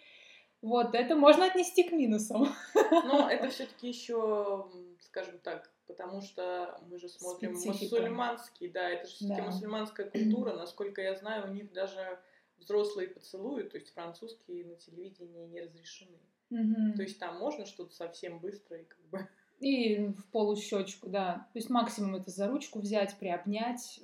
Вот, 0.62 0.94
это 0.94 1.14
можно 1.14 1.46
отнести 1.46 1.84
к 1.84 1.92
минусам. 1.92 2.48
Но 2.74 3.28
это 3.28 3.48
все-таки 3.50 3.88
еще, 3.88 4.66
скажем 5.00 5.38
так, 5.40 5.70
потому 5.86 6.22
что 6.22 6.80
мы 6.88 6.98
же 6.98 7.08
смотрим 7.08 7.54
Специфика. 7.54 7.96
мусульманский, 7.96 8.68
да, 8.68 8.88
это 8.88 9.06
же 9.06 9.14
все-таки 9.14 9.40
да. 9.42 9.46
мусульманская 9.46 10.10
культура, 10.10 10.54
насколько 10.54 11.02
я 11.02 11.14
знаю, 11.14 11.50
у 11.50 11.52
них 11.52 11.72
даже 11.72 12.18
взрослые 12.58 13.08
поцелуи, 13.08 13.64
то 13.64 13.76
есть 13.76 13.92
французские 13.92 14.64
на 14.64 14.76
телевидении 14.76 15.46
не 15.46 15.60
разрешены. 15.60 16.18
Угу. 16.50 16.96
То 16.96 17.02
есть 17.02 17.18
там 17.18 17.38
можно 17.38 17.66
что-то 17.66 17.94
совсем 17.94 18.38
быстро 18.38 18.78
и 18.78 18.84
как 18.84 19.00
бы... 19.10 19.28
И 19.60 20.06
в 20.06 20.24
полущечку, 20.32 21.08
да. 21.08 21.46
То 21.52 21.58
есть 21.58 21.70
максимум 21.70 22.16
это 22.16 22.30
за 22.30 22.48
ручку 22.48 22.80
взять, 22.80 23.16
приобнять. 23.18 24.00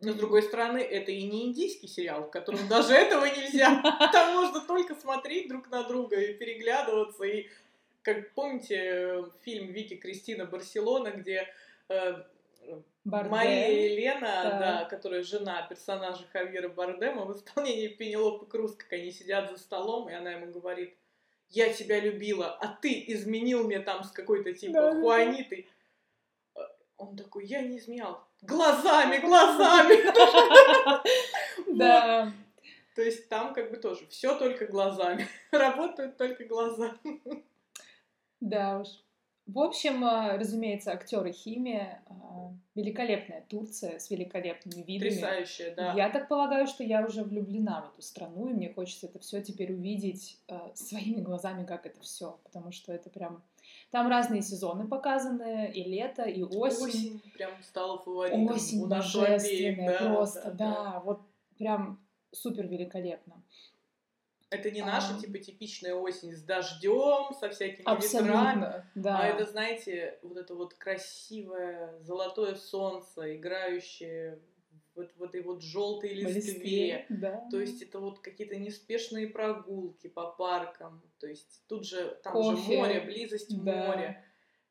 Но 0.00 0.12
с 0.12 0.16
другой 0.16 0.42
стороны, 0.42 0.78
это 0.78 1.10
и 1.10 1.22
не 1.24 1.46
индийский 1.46 1.88
сериал, 1.88 2.24
в 2.24 2.30
котором 2.30 2.66
даже 2.68 2.94
этого 2.94 3.24
нельзя. 3.24 3.82
Там 4.12 4.34
можно 4.34 4.60
только 4.60 4.94
смотреть 4.94 5.48
друг 5.48 5.70
на 5.70 5.82
друга 5.84 6.20
и 6.20 6.34
переглядываться, 6.34 7.24
и 7.24 7.48
как 8.02 8.32
помните 8.32 8.76
э, 8.76 9.24
фильм 9.42 9.72
Вики 9.72 9.96
Кристина 9.96 10.46
Барселона, 10.46 11.10
где 11.10 11.48
э, 11.88 12.22
Мария 13.04 13.90
Елена, 13.90 14.20
да. 14.20 14.58
да, 14.58 14.84
которая 14.84 15.22
жена 15.22 15.62
персонажа 15.62 16.24
Хавьера 16.32 16.68
Бардема, 16.68 17.24
в 17.24 17.36
исполнении 17.36 17.88
Пенелопы 17.88 18.46
Круз, 18.46 18.74
как 18.74 18.92
они 18.92 19.10
сидят 19.10 19.50
за 19.50 19.56
столом, 19.56 20.08
и 20.08 20.12
она 20.12 20.32
ему 20.32 20.52
говорит, 20.52 20.94
я 21.50 21.72
тебя 21.72 22.00
любила, 22.00 22.56
а 22.60 22.68
ты 22.68 23.04
изменил 23.08 23.64
мне 23.64 23.80
там 23.80 24.04
с 24.04 24.10
какой-то 24.10 24.52
типа 24.52 24.74
да, 24.74 25.00
Хуанитой. 25.00 25.68
Э, 26.54 26.60
он 26.96 27.16
такой, 27.16 27.46
я 27.46 27.62
не 27.62 27.78
изменял. 27.78 28.26
Глазами, 28.42 29.18
глазами! 29.26 31.02
Да. 31.76 32.32
То 32.94 33.02
есть 33.02 33.28
там 33.28 33.54
как 33.54 33.70
бы 33.70 33.76
тоже 33.76 34.06
все 34.08 34.36
только 34.36 34.66
глазами. 34.66 35.28
Работают 35.52 36.16
только 36.16 36.44
глаза. 36.44 36.96
Да 38.40 38.80
уж. 38.80 38.88
В 39.48 39.60
общем, 39.60 40.04
а, 40.04 40.36
разумеется, 40.36 40.92
актеры 40.92 41.32
химия, 41.32 42.02
а, 42.06 42.52
великолепная 42.74 43.44
Турция 43.48 43.98
с 43.98 44.10
великолепными 44.10 44.82
видами. 44.82 45.08
Потрясающая, 45.08 45.74
да. 45.74 45.94
Я 45.94 46.10
так 46.10 46.28
полагаю, 46.28 46.66
что 46.66 46.84
я 46.84 47.04
уже 47.04 47.24
влюблена 47.24 47.80
в 47.80 47.94
эту 47.94 48.02
страну, 48.02 48.50
и 48.50 48.52
мне 48.52 48.68
хочется 48.68 49.06
это 49.06 49.18
все 49.18 49.42
теперь 49.42 49.72
увидеть 49.72 50.38
э, 50.48 50.58
своими 50.74 51.20
глазами, 51.20 51.64
как 51.64 51.86
это 51.86 51.98
все, 52.02 52.38
потому 52.44 52.72
что 52.72 52.92
это 52.92 53.08
прям 53.08 53.42
там 53.90 54.08
разные 54.08 54.42
сезоны 54.42 54.86
показаны, 54.86 55.72
и 55.74 55.82
лето, 55.82 56.24
и 56.24 56.42
осень. 56.42 56.86
Осень 56.86 57.22
прям 57.32 57.52
стала 57.62 57.98
фаворитом. 57.98 58.46
Осень 58.48 58.86
божественная, 58.86 59.98
да, 59.98 60.14
просто, 60.14 60.42
да, 60.42 60.50
да, 60.52 60.84
да, 60.84 61.00
вот 61.00 61.20
прям 61.56 61.98
супер 62.32 62.66
великолепно. 62.66 63.42
Это 64.50 64.70
не 64.70 64.82
наша, 64.82 65.14
а... 65.16 65.20
типа, 65.20 65.38
типичная 65.38 65.94
осень 65.94 66.34
с 66.34 66.42
дождем, 66.42 67.34
со 67.38 67.50
всякими 67.50 67.84
Абсолютно, 67.84 68.32
ветрами. 68.32 68.90
Да. 68.94 69.18
А 69.18 69.26
это, 69.26 69.44
знаете, 69.44 70.18
вот 70.22 70.36
это 70.38 70.54
вот 70.54 70.74
красивое 70.74 71.98
золотое 72.00 72.54
солнце, 72.54 73.36
играющее 73.36 74.40
вот 74.94 75.12
в 75.16 75.22
этой 75.22 75.42
вот 75.42 75.62
желтой 75.62 76.12
листве. 76.12 77.06
Да. 77.08 77.46
То 77.50 77.60
есть 77.60 77.82
это 77.82 78.00
вот 78.00 78.18
какие-то 78.20 78.56
неспешные 78.56 79.28
прогулки 79.28 80.08
по 80.08 80.30
паркам. 80.30 81.02
То 81.18 81.26
есть 81.26 81.64
тут 81.68 81.86
же 81.86 82.18
там 82.22 82.32
Кофе. 82.32 82.62
же 82.62 82.78
море, 82.78 83.00
близость 83.00 83.64
да. 83.64 83.86
моря. 83.86 84.24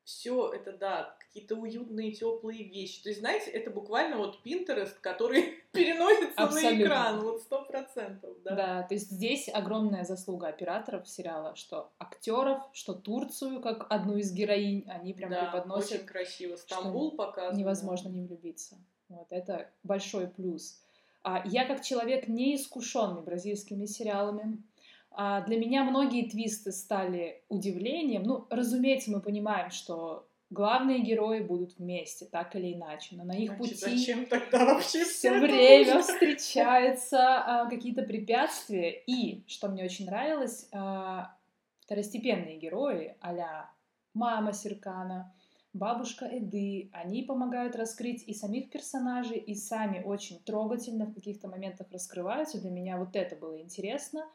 Все 0.04 0.52
это, 0.52 0.72
да, 0.72 1.17
какие-то 1.28 1.56
уютные, 1.56 2.12
теплые 2.12 2.64
вещи. 2.64 3.02
То 3.02 3.10
есть, 3.10 3.20
знаете, 3.20 3.50
это 3.50 3.70
буквально 3.70 4.16
вот 4.16 4.40
Pinterest, 4.44 4.94
который 5.00 5.62
переносится 5.72 6.32
Абсолютно. 6.36 6.70
на 6.70 6.82
экран, 6.82 7.20
вот 7.20 7.42
сто 7.42 7.64
процентов, 7.64 8.36
да. 8.44 8.54
Да, 8.54 8.82
то 8.82 8.94
есть 8.94 9.10
здесь 9.10 9.48
огромная 9.52 10.04
заслуга 10.04 10.48
операторов 10.48 11.06
сериала, 11.08 11.54
что 11.54 11.92
актеров, 11.98 12.62
что 12.72 12.94
Турцию, 12.94 13.60
как 13.60 13.86
одну 13.90 14.16
из 14.16 14.32
героинь, 14.32 14.84
они 14.88 15.12
прям 15.12 15.30
да, 15.30 15.44
преподносят. 15.44 15.92
очень 15.92 16.06
красиво. 16.06 16.56
Стамбул 16.56 17.12
показан. 17.12 17.56
Невозможно 17.56 18.08
не 18.08 18.22
влюбиться. 18.22 18.76
Вот, 19.08 19.26
это 19.30 19.70
большой 19.82 20.28
плюс. 20.28 20.80
А 21.22 21.42
я 21.46 21.66
как 21.66 21.82
человек 21.82 22.28
не 22.28 22.56
искушенный 22.56 23.22
бразильскими 23.22 23.84
сериалами, 23.86 24.62
а 25.10 25.40
для 25.42 25.58
меня 25.58 25.84
многие 25.84 26.28
твисты 26.28 26.70
стали 26.72 27.42
удивлением. 27.48 28.22
Ну, 28.22 28.46
разумеется, 28.50 29.10
мы 29.10 29.20
понимаем, 29.20 29.70
что 29.70 30.27
главные 30.50 31.00
герои 31.00 31.40
будут 31.40 31.76
вместе, 31.78 32.24
так 32.26 32.56
или 32.56 32.74
иначе, 32.74 33.16
но 33.16 33.24
на 33.24 33.32
их 33.32 33.56
Значит, 33.56 33.80
пути 33.80 33.96
зачем 33.96 34.26
тогда 34.26 34.64
вообще 34.64 35.04
все 35.04 35.38
время 35.38 36.00
встречаются 36.00 37.18
а, 37.18 37.68
какие-то 37.68 38.02
препятствия. 38.02 39.02
И, 39.06 39.44
что 39.46 39.68
мне 39.68 39.84
очень 39.84 40.06
нравилось, 40.06 40.68
а, 40.72 41.34
второстепенные 41.80 42.58
герои, 42.58 43.16
а 43.20 43.70
мама 44.14 44.52
Серкана, 44.52 45.34
бабушка 45.72 46.26
Эды, 46.26 46.90
они 46.92 47.22
помогают 47.22 47.76
раскрыть 47.76 48.24
и 48.26 48.34
самих 48.34 48.70
персонажей, 48.70 49.38
и 49.38 49.54
сами 49.54 50.02
очень 50.02 50.40
трогательно 50.40 51.06
в 51.06 51.14
каких-то 51.14 51.48
моментах 51.48 51.88
раскрываются. 51.92 52.60
Для 52.60 52.70
меня 52.70 52.96
вот 52.96 53.14
это 53.16 53.36
было 53.36 53.60
интересно, 53.60 54.26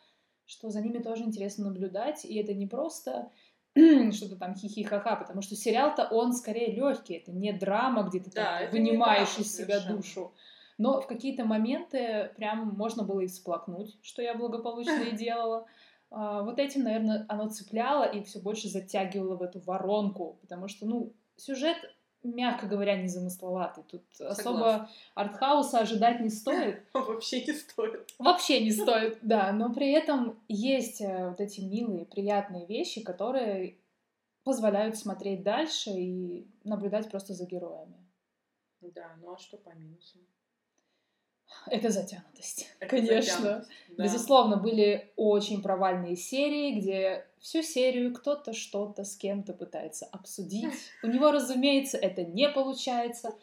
что 0.45 0.69
за 0.69 0.81
ними 0.81 0.99
тоже 0.99 1.23
интересно 1.23 1.65
наблюдать, 1.65 2.25
и 2.25 2.35
это 2.35 2.53
не 2.53 2.67
просто 2.67 3.31
что-то 4.11 4.35
там 4.35 4.55
хихи-ха-ха, 4.55 5.15
потому 5.15 5.41
что 5.41 5.55
сериал-то 5.55 6.07
он 6.11 6.33
скорее 6.33 6.75
легкий, 6.75 7.15
это 7.15 7.31
не 7.31 7.51
драма, 7.53 8.03
где 8.03 8.19
ты 8.19 8.31
да, 8.31 8.59
там 8.59 8.71
вынимаешь 8.71 9.37
из 9.37 9.53
себя 9.53 9.79
совершенно. 9.79 9.97
душу. 9.97 10.33
Но 10.77 11.01
в 11.01 11.07
какие-то 11.07 11.45
моменты 11.45 12.31
прям 12.35 12.69
можно 12.69 13.03
было 13.03 13.21
и 13.21 13.27
всплакнуть, 13.27 13.97
что 14.01 14.21
я 14.21 14.35
благополучно 14.35 15.03
и 15.03 15.11
делала. 15.15 15.65
А, 16.11 16.43
вот 16.43 16.59
этим, 16.59 16.83
наверное, 16.83 17.25
оно 17.29 17.49
цепляло 17.49 18.03
и 18.03 18.23
все 18.23 18.39
больше 18.39 18.67
затягивало 18.69 19.35
в 19.35 19.41
эту 19.41 19.59
воронку, 19.59 20.37
потому 20.41 20.67
что, 20.67 20.85
ну, 20.85 21.13
сюжет, 21.35 21.77
мягко 22.23 22.67
говоря, 22.67 23.01
незамысловатый. 23.01 23.83
Тут 23.83 24.03
Согласна. 24.11 24.41
особо 24.41 24.89
артхауса 25.15 25.79
ожидать 25.79 26.19
не 26.19 26.29
стоит. 26.29 26.83
Вообще 26.93 27.45
не 27.45 27.53
стоит. 27.53 28.13
Вообще 28.17 28.63
не 28.63 28.71
стоит, 28.71 29.19
да. 29.21 29.51
Но 29.51 29.73
при 29.73 29.91
этом 29.91 30.39
есть 30.47 31.01
э, 31.01 31.29
вот 31.29 31.39
эти 31.39 31.61
милые, 31.61 32.05
приятные 32.05 32.65
вещи, 32.65 33.03
которые 33.03 33.77
позволяют 34.43 34.97
смотреть 34.97 35.43
дальше 35.43 35.91
и 35.91 36.47
наблюдать 36.63 37.09
просто 37.09 37.33
за 37.33 37.45
героями. 37.45 38.03
Да, 38.81 39.15
ну 39.21 39.33
а 39.33 39.37
что 39.37 39.57
по 39.57 39.69
минусам? 39.69 40.21
Это 41.67 41.89
затянутость, 41.89 42.67
Это 42.79 42.89
конечно. 42.97 43.21
Затянутость, 43.41 43.69
да. 43.97 44.03
Безусловно, 44.03 44.57
были 44.57 45.11
очень 45.15 45.61
провальные 45.61 46.15
серии, 46.15 46.79
где 46.79 47.25
всю 47.39 47.61
серию 47.61 48.13
кто-то 48.13 48.53
что-то 48.53 49.03
с 49.03 49.15
кем-то 49.17 49.53
пытается 49.53 50.07
обсудить. 50.11 50.73
У 51.03 51.07
него, 51.07 51.31
разумеется, 51.31 51.97
это 51.97 52.23
не 52.23 52.49
получается. 52.49 53.35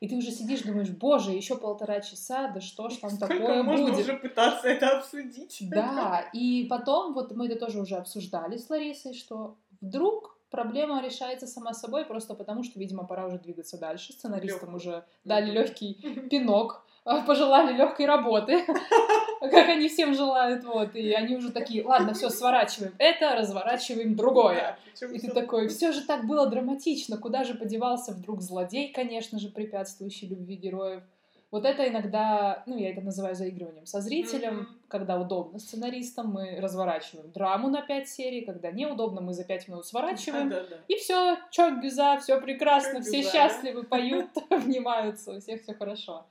И 0.00 0.08
ты 0.08 0.16
уже 0.16 0.30
сидишь, 0.30 0.62
думаешь, 0.62 0.90
боже, 0.90 1.30
еще 1.30 1.56
полтора 1.56 2.00
часа, 2.00 2.48
да 2.48 2.60
что 2.60 2.88
ж 2.88 2.96
там 2.96 3.10
Сколько 3.10 3.34
такое 3.38 3.62
можно 3.62 3.86
будет? 3.92 4.00
уже 4.00 4.16
пытаться 4.18 4.68
это 4.68 4.98
обсудить? 4.98 5.58
Да, 5.70 6.28
и 6.32 6.66
потом, 6.68 7.14
вот 7.14 7.32
мы 7.34 7.46
это 7.46 7.56
тоже 7.56 7.80
уже 7.80 7.96
обсуждали 7.96 8.56
с 8.56 8.68
Ларисой, 8.68 9.14
что 9.14 9.56
вдруг 9.80 10.36
проблема 10.50 11.02
решается 11.02 11.46
сама 11.46 11.74
собой, 11.74 12.04
просто 12.04 12.34
потому 12.34 12.62
что, 12.62 12.78
видимо, 12.78 13.04
пора 13.06 13.26
уже 13.26 13.38
двигаться 13.38 13.78
дальше. 13.78 14.12
Сценаристам 14.12 14.70
Лёг. 14.70 14.76
уже 14.76 15.04
дали 15.24 15.50
легкий 15.50 15.94
пинок 16.30 16.83
пожелали 17.04 17.76
легкой 17.76 18.06
работы, 18.06 18.64
как 19.40 19.68
они 19.68 19.88
всем 19.88 20.14
желают, 20.14 20.64
вот, 20.64 20.94
и 20.94 21.12
они 21.12 21.36
уже 21.36 21.52
такие, 21.52 21.84
ладно, 21.84 22.14
все, 22.14 22.30
сворачиваем 22.30 22.94
это, 22.98 23.34
разворачиваем 23.36 24.14
другое. 24.14 24.78
И 25.12 25.18
ты 25.18 25.30
такой, 25.30 25.68
все 25.68 25.92
же 25.92 26.02
так 26.02 26.26
было 26.26 26.46
драматично, 26.46 27.18
куда 27.18 27.44
же 27.44 27.54
подевался 27.54 28.12
вдруг 28.12 28.40
злодей, 28.40 28.92
конечно 28.92 29.38
же, 29.38 29.48
препятствующий 29.48 30.28
любви 30.28 30.56
героев. 30.56 31.02
Вот 31.50 31.64
это 31.64 31.86
иногда, 31.86 32.64
ну, 32.66 32.76
я 32.76 32.90
это 32.90 33.00
называю 33.00 33.36
заигрыванием 33.36 33.86
со 33.86 34.00
зрителем, 34.00 34.62
mm-hmm. 34.62 34.88
когда 34.88 35.20
удобно 35.20 35.60
сценаристам, 35.60 36.32
мы 36.32 36.58
разворачиваем 36.60 37.30
драму 37.30 37.68
на 37.68 37.80
пять 37.80 38.08
серий, 38.08 38.40
когда 38.44 38.72
неудобно, 38.72 39.20
мы 39.20 39.34
за 39.34 39.44
пять 39.44 39.68
минут 39.68 39.86
сворачиваем, 39.86 40.50
да, 40.50 40.62
да, 40.62 40.68
да. 40.70 40.76
и 40.88 40.96
все, 40.96 41.38
чок 41.52 41.80
гюза, 41.80 42.18
все 42.18 42.40
прекрасно, 42.40 43.02
все 43.02 43.22
счастливы, 43.22 43.84
поют, 43.84 44.30
обнимаются, 44.50 45.30
у 45.30 45.38
всех 45.38 45.62
все 45.62 45.74
хорошо. 45.74 46.26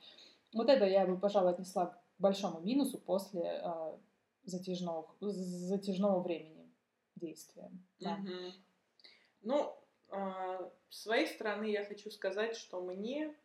Вот 0.53 0.69
это 0.69 0.85
я 0.85 1.05
бы, 1.05 1.17
пожалуй, 1.17 1.51
отнесла 1.51 1.87
к 1.87 1.99
большому 2.19 2.59
минусу 2.61 2.99
после 2.99 3.41
э, 3.41 3.97
затяжного, 4.43 5.15
затяжного 5.19 6.21
времени 6.21 6.71
действия. 7.15 7.71
Да. 7.99 8.15
Угу. 8.15 8.53
Ну, 9.41 9.75
э, 10.09 10.69
с 10.89 11.01
своей 11.01 11.27
стороны 11.27 11.65
я 11.65 11.85
хочу 11.85 12.09
сказать, 12.11 12.55
что 12.55 12.81
мне 12.81 13.35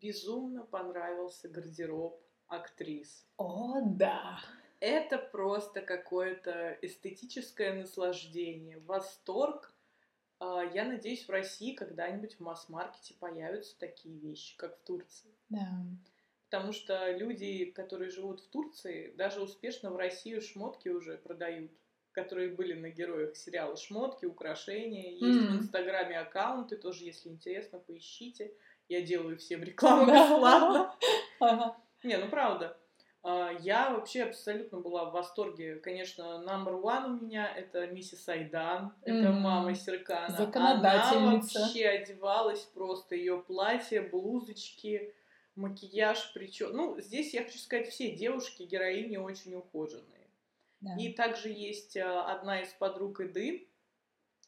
безумно 0.00 0.64
понравился 0.64 1.48
гардероб 1.48 2.20
актрис. 2.46 3.26
О, 3.36 3.80
да! 3.82 4.38
Это 4.80 5.18
просто 5.18 5.80
какое-то 5.80 6.78
эстетическое 6.82 7.74
наслаждение, 7.74 8.78
восторг. 8.78 9.74
Я 10.40 10.84
надеюсь, 10.84 11.26
в 11.26 11.30
России 11.30 11.74
когда-нибудь 11.74 12.36
в 12.36 12.40
масс-маркете 12.40 13.14
появятся 13.18 13.78
такие 13.78 14.18
вещи, 14.18 14.56
как 14.56 14.78
в 14.78 14.82
Турции. 14.82 15.34
Да. 15.48 15.68
Потому 16.50 16.72
что 16.72 17.10
люди, 17.10 17.66
которые 17.66 18.10
живут 18.10 18.40
в 18.40 18.48
Турции, 18.48 19.12
даже 19.16 19.42
успешно 19.42 19.90
в 19.90 19.96
Россию 19.96 20.40
шмотки 20.40 20.88
уже 20.88 21.18
продают, 21.18 21.70
которые 22.12 22.50
были 22.50 22.72
на 22.72 22.88
героях 22.88 23.36
сериала 23.36 23.76
«Шмотки», 23.76 24.24
«Украшения». 24.24 25.10
Есть 25.10 25.40
mm. 25.40 25.46
в 25.46 25.56
Инстаграме 25.58 26.18
аккаунты, 26.18 26.76
тоже, 26.76 27.04
если 27.04 27.28
интересно, 27.28 27.78
поищите. 27.78 28.54
Я 28.88 29.02
делаю 29.02 29.36
всем 29.36 29.62
рекламу 29.62 30.06
бесплатно. 30.10 30.96
Не, 32.02 32.16
ну 32.16 32.28
правда. 32.30 32.78
А, 33.22 33.50
я 33.60 33.90
вообще 33.90 34.22
абсолютно 34.22 34.80
была 34.80 35.06
в 35.06 35.12
восторге. 35.12 35.76
Конечно, 35.76 36.44
number 36.46 36.80
one 36.80 37.06
у 37.06 37.24
меня 37.24 37.52
это 37.52 37.86
миссис 37.88 38.28
Айдан, 38.28 38.94
это 39.02 39.32
мама 39.32 39.74
Серкана. 39.74 40.36
Она 40.54 40.80
вообще 40.80 41.86
одевалась 41.86 42.62
просто, 42.62 43.16
ее 43.16 43.42
платье, 43.42 44.02
блузочки, 44.02 45.14
макияж, 45.56 46.32
причем, 46.32 46.70
ну, 46.72 47.00
здесь 47.00 47.34
я 47.34 47.44
хочу 47.44 47.58
сказать, 47.58 47.88
все 47.88 48.12
девушки, 48.12 48.62
героини 48.62 49.16
очень 49.16 49.54
ухоженные. 49.54 50.30
Да. 50.80 50.94
И 50.96 51.12
также 51.12 51.48
есть 51.48 51.96
а, 51.96 52.32
одна 52.32 52.62
из 52.62 52.68
подруг 52.68 53.20
Иды, 53.20 53.68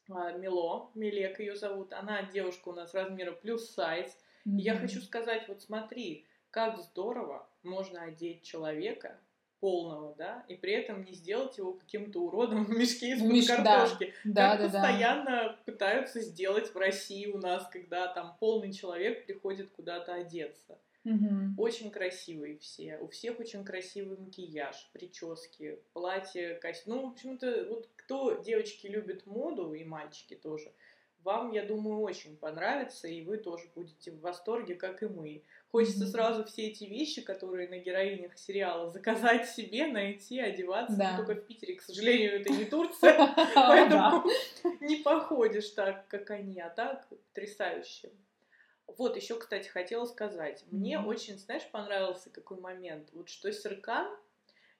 а, 0.09 0.31
Мило, 0.31 0.89
Милек 0.95 1.39
ее 1.39 1.57
зовут, 1.57 1.91
она 1.91 2.23
девушка 2.23 2.69
у 2.69 2.73
нас 2.73 2.93
размера 2.93 3.33
плюс 3.33 3.69
сайз. 3.69 4.17
Mm-hmm. 4.47 4.57
Я 4.57 4.77
хочу 4.77 5.01
сказать, 5.01 5.47
вот 5.49 5.61
смотри, 5.61 6.25
как 6.51 6.77
здорово 6.79 7.49
можно 7.63 8.03
одеть 8.03 8.43
человека 8.43 9.19
полного, 9.61 10.15
да, 10.15 10.43
и 10.47 10.55
при 10.55 10.73
этом 10.73 11.03
не 11.03 11.13
сделать 11.13 11.57
его 11.57 11.73
каким-то 11.73 12.19
уродом 12.21 12.65
в 12.65 12.69
мешке 12.71 13.11
из-под 13.11 13.31
Меш... 13.31 13.47
картошки. 13.47 14.13
Да. 14.25 14.57
Как 14.57 14.71
да, 14.71 14.79
постоянно 14.79 15.25
да. 15.25 15.59
пытаются 15.65 16.19
сделать 16.21 16.73
в 16.73 16.77
России 16.77 17.27
у 17.27 17.37
нас, 17.37 17.67
когда 17.69 18.07
там 18.07 18.35
полный 18.39 18.73
человек 18.73 19.25
приходит 19.25 19.71
куда-то 19.71 20.15
одеться. 20.15 20.79
Угу. 21.05 21.61
Очень 21.61 21.91
красивые 21.91 22.57
все. 22.57 22.97
У 22.99 23.07
всех 23.07 23.39
очень 23.39 23.63
красивый 23.63 24.17
макияж, 24.17 24.89
прически, 24.93 25.79
платье, 25.93 26.55
костюм. 26.55 26.95
Ну, 26.95 27.07
в 27.07 27.11
общем-то, 27.11 27.67
вот 27.69 27.89
кто 27.95 28.41
девочки 28.41 28.87
любит 28.87 29.25
моду 29.25 29.73
и 29.73 29.83
мальчики 29.83 30.35
тоже, 30.35 30.71
вам, 31.23 31.51
я 31.51 31.63
думаю, 31.63 31.99
очень 31.99 32.35
понравится, 32.37 33.07
и 33.07 33.23
вы 33.23 33.37
тоже 33.37 33.69
будете 33.75 34.11
в 34.11 34.21
восторге, 34.21 34.75
как 34.75 35.03
и 35.03 35.07
мы. 35.07 35.43
Хочется 35.71 36.05
сразу 36.05 36.43
все 36.43 36.67
эти 36.67 36.83
вещи, 36.83 37.21
которые 37.21 37.69
на 37.69 37.77
героинях 37.77 38.37
сериала, 38.37 38.89
заказать 38.91 39.49
себе, 39.49 39.87
найти, 39.87 40.37
одеваться. 40.37 40.97
Да. 40.97 41.15
только 41.15 41.35
в 41.35 41.45
Питере, 41.45 41.75
к 41.75 41.81
сожалению, 41.81 42.41
это 42.41 42.51
не 42.51 42.65
Турция, 42.65 43.33
поэтому 43.55 44.25
не 44.81 44.97
походишь 44.97 45.69
так, 45.69 46.07
как 46.09 46.29
они, 46.31 46.59
а 46.59 46.69
так 46.69 47.07
потрясающе. 47.07 48.11
Вот, 48.97 49.15
еще, 49.15 49.39
кстати, 49.39 49.69
хотела 49.69 50.05
сказать. 50.05 50.65
Мне 50.71 50.99
очень, 50.99 51.37
знаешь, 51.39 51.65
понравился 51.71 52.29
какой 52.29 52.59
момент. 52.59 53.07
Вот 53.13 53.29
что 53.29 53.49
Серкан, 53.53 54.13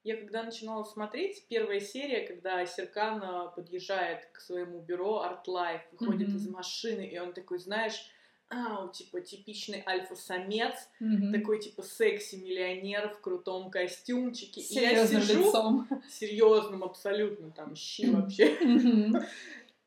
я 0.04 0.18
когда 0.18 0.44
начинала 0.44 0.84
смотреть, 0.84 1.46
первая 1.48 1.80
серия, 1.80 2.28
когда 2.28 2.66
Серкан 2.66 3.24
а, 3.24 3.48
подъезжает 3.48 4.26
к 4.34 4.42
своему 4.42 4.82
бюро 4.82 5.24
Art 5.24 5.46
Life, 5.48 5.84
выходит 5.94 6.30
из 6.30 6.50
машины, 6.50 7.08
и 7.08 7.18
он 7.18 7.32
такой, 7.32 7.60
знаешь, 7.60 8.12
а, 8.54 8.90
типа 8.90 9.22
типичный 9.22 9.82
альфа-самец, 9.86 10.76
mm-hmm. 11.02 11.32
такой 11.32 11.60
типа 11.60 11.84
секси-миллионер 11.84 13.10
в 13.10 13.22
крутом 13.22 13.72
костюмчике. 13.72 14.62
Серьезным 14.62 15.22
и 15.22 15.24
я 15.24 15.28
сижу, 15.28 15.40
лицом. 15.40 15.88
Серьезным 16.10 16.84
абсолютно, 16.84 17.52
там, 17.52 17.76
щи 17.76 18.10
вообще. 18.10 18.58
Mm-hmm. 18.58 19.26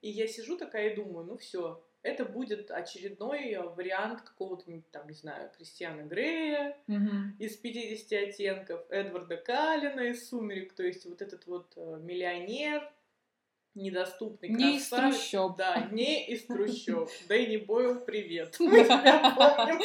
И 0.00 0.10
я 0.10 0.26
сижу 0.26 0.56
такая 0.56 0.90
и 0.92 0.96
думаю, 0.96 1.26
ну 1.26 1.36
все, 1.36 1.82
это 2.02 2.24
будет 2.24 2.70
очередной 2.70 3.56
вариант 3.76 4.22
какого-то, 4.22 4.64
там, 4.90 5.08
не 5.08 5.14
знаю, 5.14 5.50
Кристиана 5.56 6.02
Грея 6.02 6.76
mm-hmm. 6.88 7.38
из 7.38 7.56
50 7.56 8.28
оттенков, 8.28 8.80
Эдварда 8.90 9.36
Калина 9.36 10.00
из 10.00 10.28
«Сумерек», 10.28 10.72
то 10.72 10.82
есть 10.82 11.04
вот 11.04 11.20
этот 11.20 11.46
вот 11.46 11.72
э, 11.76 12.00
миллионер, 12.02 12.90
недоступный 13.74 14.48
Не 14.48 14.76
из 14.76 14.88
трущоб. 14.88 15.56
Да, 15.56 15.88
не 15.90 16.26
из 16.26 16.46
трущоб. 16.46 17.08
Дэнни 17.28 17.58
Бойл, 17.58 18.00
привет. 18.00 18.56
Мы 18.58 18.84
тебя 18.84 19.34
помним. 19.36 19.80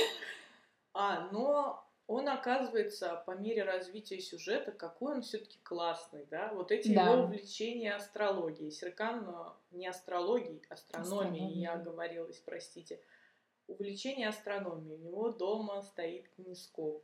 А, 0.93 1.29
но 1.31 1.85
он 2.07 2.27
оказывается 2.27 3.21
по 3.25 3.31
мере 3.31 3.63
развития 3.63 4.19
сюжета, 4.19 4.71
какой 4.71 5.15
он 5.15 5.21
все-таки 5.21 5.59
классный, 5.61 6.25
да, 6.31 6.51
вот 6.53 6.71
эти 6.71 6.93
да. 6.93 7.03
его 7.03 7.23
увлечения 7.23 7.93
астрологией. 7.93 8.71
Серкан 8.71 9.53
не 9.71 9.87
астрологией, 9.87 10.63
астрономией, 10.69 11.13
Астрономия. 11.13 11.61
я 11.61 11.73
оговорилась, 11.73 12.41
простите. 12.43 12.99
Увлечение 13.67 14.29
астрономией. 14.29 14.95
У 14.95 14.97
него 14.97 15.29
дома 15.31 15.83
стоит 15.83 16.27
кинескоп. 16.29 17.03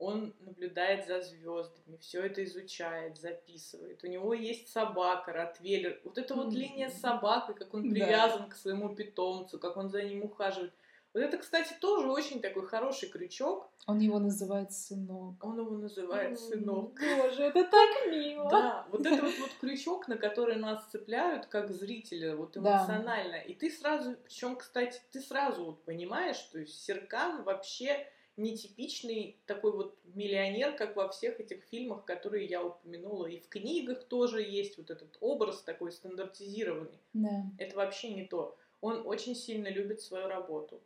Он 0.00 0.34
наблюдает 0.40 1.06
за 1.06 1.20
звездами, 1.20 1.98
все 2.00 2.22
это 2.22 2.42
изучает, 2.42 3.18
записывает. 3.18 4.02
У 4.02 4.06
него 4.06 4.32
есть 4.32 4.68
собака, 4.72 5.32
ротвейлер. 5.32 6.00
Вот 6.04 6.16
эта 6.16 6.34
вот 6.34 6.52
линия 6.54 6.88
с 6.88 7.00
собакой, 7.00 7.54
как 7.54 7.74
он 7.74 7.90
привязан 7.90 8.44
да. 8.44 8.48
к 8.48 8.56
своему 8.56 8.94
питомцу, 8.94 9.58
как 9.58 9.76
он 9.76 9.90
за 9.90 10.02
ним 10.02 10.24
ухаживает. 10.24 10.72
Вот 11.12 11.20
это, 11.20 11.38
кстати, 11.38 11.74
тоже 11.80 12.08
очень 12.08 12.40
такой 12.40 12.66
хороший 12.66 13.08
крючок. 13.08 13.68
Он 13.86 13.98
его 13.98 14.20
называет 14.20 14.72
сынок. 14.72 15.44
Он 15.44 15.58
его 15.58 15.76
называет 15.76 16.38
сынок. 16.38 17.00
Боже, 17.18 17.42
это 17.42 17.64
так 17.64 18.06
мило. 18.06 18.48
Да, 18.48 18.86
вот 18.90 19.04
это 19.04 19.20
вот, 19.20 19.34
вот 19.40 19.50
крючок, 19.60 20.06
на 20.06 20.16
который 20.16 20.56
нас 20.56 20.84
цепляют 20.86 21.46
как 21.46 21.72
зрителя, 21.72 22.36
вот 22.36 22.56
эмоционально. 22.56 23.32
Да. 23.32 23.42
И 23.42 23.54
ты 23.54 23.70
сразу, 23.70 24.16
причем, 24.24 24.54
кстати, 24.54 25.00
ты 25.10 25.20
сразу 25.20 25.64
вот 25.64 25.82
понимаешь, 25.84 26.36
что 26.36 26.64
Серкан 26.64 27.42
вообще 27.42 28.06
нетипичный 28.40 29.40
такой 29.46 29.72
вот 29.72 29.98
миллионер, 30.14 30.74
как 30.76 30.96
во 30.96 31.08
всех 31.08 31.40
этих 31.40 31.62
фильмах, 31.64 32.04
которые 32.04 32.46
я 32.46 32.64
упомянула. 32.64 33.26
И 33.26 33.40
в 33.40 33.48
книгах 33.48 34.04
тоже 34.04 34.42
есть 34.42 34.78
вот 34.78 34.90
этот 34.90 35.16
образ 35.20 35.62
такой 35.62 35.92
стандартизированный. 35.92 37.00
Да. 37.12 37.44
Это 37.58 37.76
вообще 37.76 38.12
не 38.12 38.26
то. 38.26 38.56
Он 38.80 39.06
очень 39.06 39.34
сильно 39.34 39.68
любит 39.68 40.00
свою 40.00 40.26
работу 40.28 40.82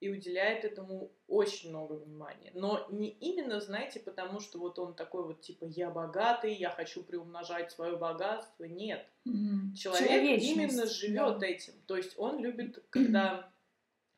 и 0.00 0.10
уделяет 0.10 0.66
этому 0.66 1.10
очень 1.28 1.70
много 1.70 1.94
внимания. 1.94 2.50
Но 2.54 2.86
не 2.90 3.08
именно, 3.08 3.60
знаете, 3.60 4.00
потому 4.00 4.40
что 4.40 4.58
вот 4.58 4.78
он 4.78 4.94
такой 4.94 5.24
вот 5.24 5.40
типа 5.40 5.64
я 5.64 5.90
богатый, 5.90 6.52
я 6.52 6.68
хочу 6.68 7.02
приумножать 7.02 7.72
свое 7.72 7.96
богатство. 7.96 8.64
Нет. 8.64 9.06
Mm-hmm. 9.26 9.74
Человек 9.74 10.42
именно 10.42 10.86
живет 10.86 11.38
да. 11.38 11.46
этим. 11.46 11.72
То 11.86 11.96
есть 11.96 12.18
он 12.18 12.42
любит, 12.42 12.84
когда 12.90 13.50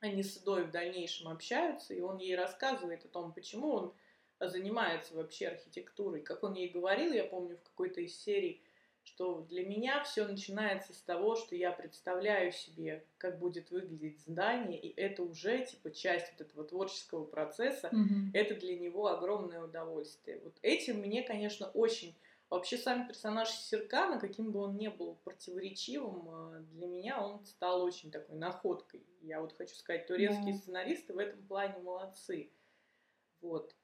они 0.06 0.22
с 0.22 0.36
Идой 0.38 0.64
в 0.64 0.70
дальнейшем 0.70 1.28
общаются, 1.28 1.94
и 1.94 2.00
он 2.00 2.18
ей 2.18 2.36
рассказывает 2.36 3.04
о 3.04 3.08
том, 3.08 3.32
почему 3.32 3.72
он 3.72 3.94
занимается 4.40 5.14
вообще 5.14 5.48
архитектурой. 5.48 6.20
Как 6.20 6.42
он 6.42 6.54
ей 6.54 6.68
говорил, 6.68 7.12
я 7.12 7.24
помню 7.24 7.56
в 7.56 7.62
какой-то 7.62 8.00
из 8.00 8.16
серий, 8.16 8.62
что 9.06 9.46
для 9.48 9.64
меня 9.64 10.02
все 10.02 10.26
начинается 10.26 10.92
с 10.92 10.98
того, 10.98 11.36
что 11.36 11.54
я 11.54 11.70
представляю 11.70 12.52
себе, 12.52 13.04
как 13.18 13.38
будет 13.38 13.70
выглядеть 13.70 14.20
здание, 14.20 14.80
и 14.80 14.92
это 15.00 15.22
уже 15.22 15.64
типа 15.64 15.92
часть 15.92 16.32
вот 16.32 16.46
этого 16.46 16.64
творческого 16.64 17.24
процесса. 17.24 17.88
Mm-hmm. 17.88 18.30
Это 18.34 18.56
для 18.56 18.76
него 18.78 19.06
огромное 19.06 19.62
удовольствие. 19.62 20.40
Вот 20.42 20.56
этим 20.62 20.98
мне, 20.98 21.22
конечно, 21.22 21.68
очень 21.68 22.14
Вообще 22.48 22.78
сам 22.78 23.08
персонаж 23.08 23.50
Серкана, 23.50 24.20
каким 24.20 24.52
бы 24.52 24.60
он 24.60 24.76
ни 24.76 24.86
был 24.86 25.16
противоречивым, 25.24 26.28
а, 26.28 26.60
для 26.60 26.86
меня 26.86 27.20
он 27.20 27.44
стал 27.44 27.82
очень 27.82 28.12
такой 28.12 28.36
находкой. 28.36 29.04
Я 29.20 29.40
вот 29.40 29.56
хочу 29.56 29.74
сказать, 29.74 30.06
турецкие 30.06 30.54
yeah. 30.54 30.58
сценаристы 30.58 31.12
в 31.12 31.18
этом 31.18 31.42
плане 31.46 31.78
молодцы. 31.78 32.52
Вот. 33.40 33.74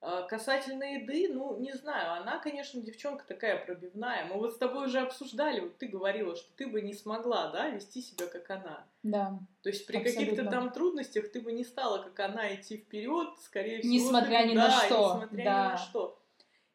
А, 0.00 0.22
касательно 0.22 0.84
еды, 0.84 1.28
ну, 1.32 1.58
не 1.58 1.72
знаю, 1.72 2.20
она, 2.20 2.38
конечно, 2.38 2.80
девчонка 2.80 3.24
такая 3.26 3.64
пробивная. 3.64 4.26
Мы 4.26 4.34
вот 4.34 4.54
с 4.54 4.58
тобой 4.58 4.86
уже 4.86 5.00
обсуждали, 5.00 5.60
вот 5.60 5.78
ты 5.78 5.86
говорила, 5.86 6.36
что 6.36 6.52
ты 6.56 6.68
бы 6.68 6.82
не 6.82 6.94
смогла, 6.94 7.50
да, 7.50 7.68
вести 7.68 8.00
себя 8.02 8.26
как 8.26 8.48
она. 8.50 8.86
Да. 9.02 9.38
То 9.62 9.70
есть 9.70 9.86
при 9.86 9.98
каких-то 9.98 10.44
там 10.44 10.72
трудностях 10.72 11.32
ты 11.32 11.40
бы 11.40 11.52
не 11.52 11.64
стала, 11.64 12.02
как 12.02 12.18
она, 12.20 12.54
идти 12.54 12.78
вперед, 12.78 13.28
скорее 13.40 13.80
всего. 13.80 13.92
Несмотря 13.92 14.42
бы, 14.42 14.48
ни 14.48 14.54
да, 14.54 14.68
на 14.68 14.70
что. 14.70 15.14
Несмотря 15.14 15.44
да. 15.44 15.66
ни 15.66 15.70
на 15.72 15.76
что. 15.78 16.18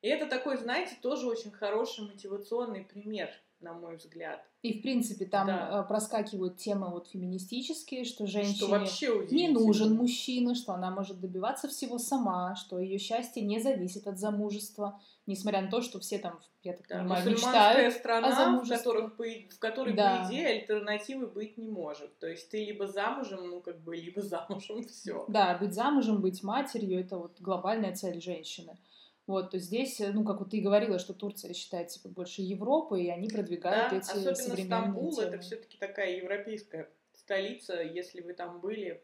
И 0.04 0.08
это 0.10 0.28
такой, 0.28 0.58
знаете, 0.58 0.96
тоже 1.02 1.28
очень 1.28 1.50
хороший 1.50 2.06
мотивационный 2.06 2.84
пример 2.84 3.30
на 3.62 3.74
мой 3.74 3.96
взгляд. 3.96 4.46
И, 4.62 4.80
в 4.80 4.82
принципе, 4.82 5.26
там 5.26 5.48
да. 5.48 5.82
Э, 5.82 5.88
проскакивают 5.88 6.58
темы 6.58 6.90
вот 6.90 7.08
феминистические, 7.08 8.04
что 8.04 8.28
женщине 8.28 8.86
что 8.86 9.34
не 9.34 9.48
нужен 9.48 9.96
мужчина, 9.96 10.56
что 10.56 10.74
она 10.74 10.92
может 10.92 11.22
добиваться 11.22 11.70
всего 11.70 11.98
сама, 11.98 12.56
что 12.56 12.80
ее 12.80 12.98
счастье 12.98 13.42
не 13.42 13.62
зависит 13.62 14.06
от 14.06 14.20
замужества, 14.20 15.02
несмотря 15.26 15.62
на 15.62 15.70
то, 15.70 15.82
что 15.82 16.02
все 16.02 16.18
там, 16.18 16.42
я 16.64 16.74
так 16.74 16.86
да, 16.90 17.00
понимаю, 17.00 17.30
мечтают 17.30 17.94
страна, 17.94 18.28
о 18.28 18.32
замужестве. 18.32 18.76
В, 18.76 18.80
которых, 18.80 19.14
в 19.18 19.60
которой, 19.60 19.94
да. 19.94 20.26
по 20.26 20.30
идее, 20.30 20.48
альтернативы 20.48 21.28
быть 21.28 21.58
не 21.58 21.70
может. 21.70 22.20
То 22.20 22.28
есть 22.28 22.50
ты 22.50 22.66
либо 22.66 22.88
замужем, 22.88 23.50
ну, 23.50 23.62
как 23.62 23.82
бы, 23.82 23.96
либо 23.96 24.22
замужем, 24.22 24.84
все. 24.88 25.24
Да, 25.30 25.58
быть 25.58 25.74
замужем, 25.74 26.22
быть 26.22 26.44
матерью, 26.44 27.00
это 27.00 27.18
вот 27.18 27.40
глобальная 27.40 27.96
цель 27.96 28.22
женщины. 28.22 28.78
Вот, 29.26 29.52
то 29.52 29.58
здесь, 29.58 30.02
э, 30.02 30.12
ну, 30.12 30.26
как 30.26 30.40
вот 30.40 30.50
ты 30.50 30.60
говорила, 30.60 31.00
что 31.00 31.14
Турция 31.14 31.54
считается 31.54 32.00
типа, 32.00 32.14
больше 32.14 32.42
Европы, 32.42 33.02
и 33.02 33.10
они 33.10 33.30
продвигают 33.30 33.92
да, 33.92 33.98
эти 33.98 34.10
особенно 34.10 34.36
современные 34.36 34.66
Стамбул 34.66 35.16
темы. 35.16 35.28
это 35.28 35.40
все-таки 35.40 35.78
такая 35.78 36.18
европейская 36.18 36.90
столица. 37.14 37.82
Если 37.82 38.20
вы 38.22 38.34
там 38.34 38.60
были, 38.60 39.02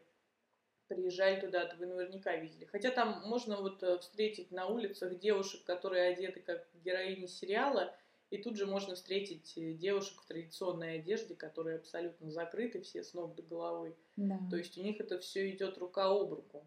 приезжали 0.88 1.40
туда, 1.40 1.64
то 1.64 1.76
вы 1.76 1.86
наверняка 1.86 2.36
видели. 2.36 2.66
Хотя 2.66 2.90
там 2.90 3.22
можно 3.26 3.56
вот 3.62 3.82
э, 3.82 3.98
встретить 3.98 4.50
на 4.50 4.66
улицах 4.66 5.18
девушек, 5.18 5.64
которые 5.64 6.12
одеты 6.12 6.40
как 6.40 6.68
героини 6.84 7.26
сериала, 7.26 7.94
и 8.28 8.36
тут 8.38 8.56
же 8.56 8.66
можно 8.66 8.96
встретить 8.96 9.56
э, 9.56 9.72
девушек 9.72 10.20
в 10.20 10.26
традиционной 10.26 10.96
одежде, 10.98 11.34
которые 11.34 11.76
абсолютно 11.76 12.30
закрыты 12.30 12.82
все 12.82 13.02
с 13.02 13.14
ног 13.14 13.34
до 13.36 13.42
головы. 13.42 13.96
Да. 14.16 14.38
То 14.50 14.56
есть 14.56 14.76
у 14.76 14.82
них 14.82 15.00
это 15.00 15.18
все 15.18 15.50
идет 15.50 15.78
рука 15.78 16.10
об 16.10 16.34
руку 16.34 16.66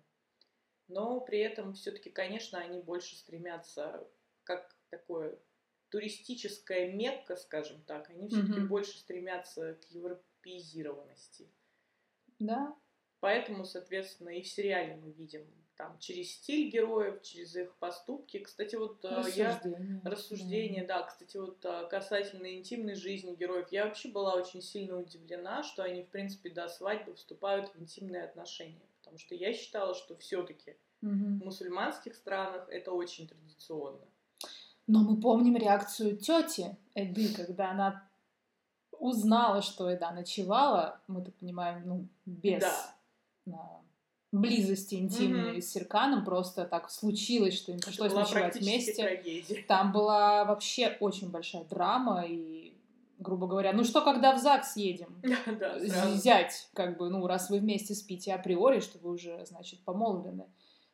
но 0.88 1.20
при 1.22 1.40
этом 1.40 1.74
все-таки, 1.74 2.10
конечно, 2.10 2.60
они 2.60 2.80
больше 2.80 3.16
стремятся 3.16 4.08
как 4.44 4.76
такое 4.90 5.40
туристическая 5.90 6.92
мекка, 6.92 7.36
скажем 7.36 7.84
так, 7.84 8.10
они 8.10 8.28
все-таки 8.28 8.60
mm 8.60 8.68
больше 8.68 8.98
стремятся 8.98 9.76
к 9.76 9.86
европеизированности. 9.92 11.48
Да. 12.40 12.76
Поэтому, 13.20 13.64
соответственно, 13.64 14.30
и 14.30 14.42
в 14.42 14.48
сериале 14.48 14.96
мы 14.96 15.12
видим 15.12 15.46
там 15.76 15.98
через 16.00 16.32
стиль 16.32 16.70
героев, 16.70 17.22
через 17.22 17.56
их 17.56 17.76
поступки. 17.78 18.40
Кстати, 18.40 18.76
вот 18.76 19.04
рассуждение, 19.06 20.02
я 20.04 20.10
рассуждение, 20.10 20.86
да. 20.86 21.00
да, 21.00 21.08
кстати, 21.08 21.38
вот 21.38 21.66
а, 21.66 21.86
касательно 21.86 22.56
интимной 22.56 22.96
жизни 22.96 23.36
героев, 23.36 23.68
я 23.72 23.86
вообще 23.86 24.10
была 24.10 24.36
очень 24.36 24.62
сильно 24.62 25.00
удивлена, 25.00 25.64
что 25.64 25.84
они, 25.84 26.04
в 26.04 26.10
принципе, 26.10 26.50
до 26.50 26.68
свадьбы 26.68 27.16
вступают 27.16 27.74
в 27.74 27.80
интимные 27.80 28.24
отношения. 28.24 28.88
Потому 29.14 29.28
что 29.28 29.36
я 29.36 29.54
считала, 29.54 29.94
что 29.94 30.18
все-таки 30.18 30.72
угу. 31.04 31.12
в 31.12 31.46
мусульманских 31.46 32.16
странах 32.16 32.68
это 32.70 32.92
очень 32.94 33.28
традиционно. 33.28 34.02
Но 34.88 35.02
мы 35.02 35.22
помним 35.22 35.56
реакцию 35.56 36.18
тети 36.18 36.76
Эды, 36.96 37.32
когда 37.36 37.70
она 37.70 38.10
узнала, 38.92 39.62
что 39.62 39.88
Эда 39.88 40.10
ночевала, 40.10 41.00
мы 41.08 41.24
так 41.24 41.36
понимаем, 41.36 41.88
ну, 41.88 42.08
без 42.26 42.64
да. 43.46 43.82
близости 44.32 44.96
интимной 44.96 45.58
mm 45.58 45.62
с 45.62 45.72
Серканом, 45.72 46.26
просто 46.26 46.66
так 46.66 46.90
случилось, 46.90 47.54
что 47.54 47.72
им 47.72 47.82
пришлось 47.82 48.14
ночевать 48.14 48.56
вместе. 48.56 48.96
Трагедия. 48.96 49.64
Там 49.68 49.92
была 49.92 50.44
вообще 50.44 50.98
очень 51.00 51.30
большая 51.30 51.66
драма, 51.66 52.26
и 52.26 52.63
грубо 53.24 53.48
говоря, 53.48 53.74
ну 53.74 53.84
что, 53.84 54.02
когда 54.02 54.36
в 54.36 54.40
ЗАГС 54.40 54.78
едем? 54.78 55.22
Да, 55.60 55.78
Взять, 56.10 56.70
как 56.74 56.98
бы, 56.98 57.10
ну, 57.10 57.26
раз 57.26 57.50
вы 57.50 57.60
вместе 57.60 57.96
спите 57.96 58.34
априори, 58.34 58.80
что 58.80 59.00
вы 59.00 59.12
уже, 59.12 59.46
значит, 59.46 59.80
помолвлены. 59.80 60.46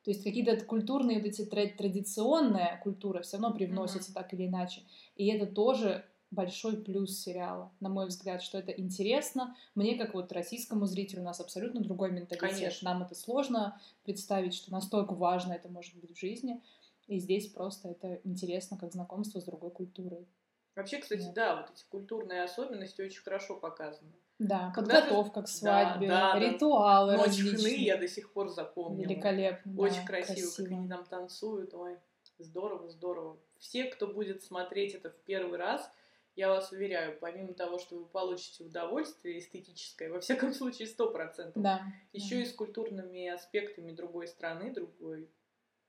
То 0.03 0.11
есть 0.11 0.23
какие-то 0.23 0.63
культурные, 0.65 1.17
вот 1.17 1.27
эти 1.27 1.45
традиционная 1.45 2.79
культура 2.81 3.21
все 3.21 3.37
равно 3.37 3.53
привносится 3.53 4.11
mm-hmm. 4.11 4.15
так 4.15 4.33
или 4.33 4.47
иначе. 4.47 4.81
И 5.17 5.27
это 5.27 5.45
тоже 5.45 6.05
большой 6.31 6.77
плюс 6.77 7.19
сериала, 7.19 7.71
на 7.79 7.89
мой 7.89 8.07
взгляд, 8.07 8.41
что 8.41 8.57
это 8.59 8.71
интересно. 8.71 9.55
Мне, 9.75 9.97
как 9.97 10.13
вот 10.13 10.31
российскому 10.31 10.85
зрителю, 10.85 11.21
у 11.21 11.25
нас 11.25 11.39
абсолютно 11.39 11.81
другой 11.81 12.11
менталитет. 12.11 12.57
Конечно. 12.57 12.91
Нам 12.91 13.03
это 13.03 13.15
сложно 13.15 13.79
представить, 14.03 14.53
что 14.53 14.71
настолько 14.71 15.15
важно 15.15 15.53
это 15.53 15.69
может 15.69 15.95
быть 15.97 16.15
в 16.15 16.19
жизни. 16.19 16.61
И 17.07 17.19
здесь 17.19 17.47
просто 17.47 17.89
это 17.89 18.21
интересно, 18.23 18.77
как 18.77 18.93
знакомство 18.93 19.39
с 19.39 19.43
другой 19.43 19.71
культурой. 19.71 20.27
Вообще, 20.75 20.99
кстати, 20.99 21.31
да. 21.33 21.55
да, 21.55 21.55
вот 21.61 21.71
эти 21.71 21.83
культурные 21.89 22.43
особенности 22.43 23.01
очень 23.01 23.21
хорошо 23.21 23.55
показаны. 23.55 24.11
Да, 24.39 24.71
Когда 24.73 25.01
подготовка 25.01 25.41
ты... 25.41 25.47
к 25.47 25.49
свадьбе, 25.49 26.07
да, 26.07 26.33
да, 26.33 26.39
ритуалы 26.39 27.17
Ночь 27.17 27.27
различные. 27.27 27.75
хны 27.75 27.83
я 27.83 27.97
до 27.97 28.07
сих 28.07 28.31
пор 28.31 28.47
запомнила. 28.47 29.03
Великолепно. 29.03 29.81
Очень 29.81 30.01
да, 30.01 30.07
красиво, 30.07 30.33
красиво, 30.33 30.65
как 30.65 30.71
они 30.71 30.87
там 30.87 31.05
танцуют. 31.05 31.73
Ой, 31.73 31.97
здорово, 32.37 32.89
здорово. 32.89 33.37
Все, 33.57 33.85
кто 33.85 34.07
будет 34.07 34.41
смотреть 34.43 34.95
это 34.95 35.09
в 35.09 35.17
первый 35.23 35.59
раз, 35.59 35.91
я 36.35 36.47
вас 36.47 36.71
уверяю, 36.71 37.17
помимо 37.19 37.53
того, 37.53 37.79
что 37.79 37.97
вы 37.97 38.05
получите 38.05 38.63
удовольствие 38.63 39.39
эстетическое, 39.39 40.09
во 40.09 40.21
всяком 40.21 40.53
случае, 40.53 40.87
сто 40.87 41.11
процентов, 41.11 41.61
да, 41.61 41.83
еще 42.13 42.35
да. 42.35 42.41
и 42.41 42.45
с 42.45 42.53
культурными 42.53 43.27
аспектами 43.27 43.91
другой 43.91 44.29
страны, 44.29 44.73
другой 44.73 45.29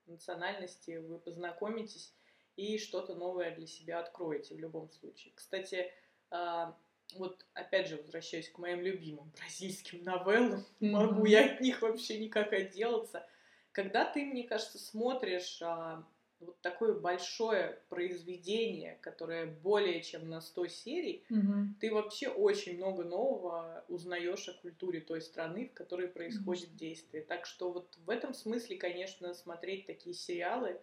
национальности 0.06 0.96
вы 0.98 1.20
познакомитесь 1.20 2.12
и 2.60 2.78
что-то 2.78 3.14
новое 3.14 3.54
для 3.54 3.66
себя 3.66 4.00
откроете 4.00 4.54
в 4.54 4.58
любом 4.58 4.90
случае. 4.90 5.32
Кстати, 5.34 5.90
а, 6.30 6.76
вот 7.16 7.46
опять 7.54 7.88
же 7.88 7.96
возвращаюсь 7.96 8.50
к 8.50 8.58
моим 8.58 8.80
любимым 8.80 9.32
бразильским 9.36 10.04
новеллам. 10.04 10.64
Mm-hmm. 10.80 10.90
Могу 10.90 11.24
я 11.24 11.46
от 11.46 11.60
них 11.60 11.80
вообще 11.82 12.18
никак 12.18 12.52
отделаться. 12.52 13.26
когда 13.72 14.04
ты, 14.04 14.24
мне 14.24 14.44
кажется, 14.44 14.78
смотришь 14.78 15.60
а, 15.62 16.04
вот 16.40 16.60
такое 16.60 16.94
большое 16.94 17.78
произведение, 17.88 18.98
которое 19.02 19.46
более 19.46 20.02
чем 20.02 20.28
на 20.28 20.40
100 20.40 20.66
серий, 20.68 21.24
угу. 21.28 21.74
ты 21.80 21.92
вообще 21.92 22.28
очень 22.28 22.78
много 22.78 23.04
нового 23.04 23.84
узнаешь 23.88 24.48
о 24.48 24.54
культуре 24.54 25.00
той 25.00 25.20
страны, 25.20 25.68
в 25.68 25.74
которой 25.74 26.08
происходит 26.08 26.70
угу. 26.70 26.78
действие. 26.78 27.22
Так 27.22 27.44
что 27.44 27.70
вот 27.70 27.94
в 28.06 28.08
этом 28.08 28.32
смысле, 28.32 28.76
конечно, 28.76 29.34
смотреть 29.34 29.86
такие 29.86 30.14
сериалы 30.14 30.80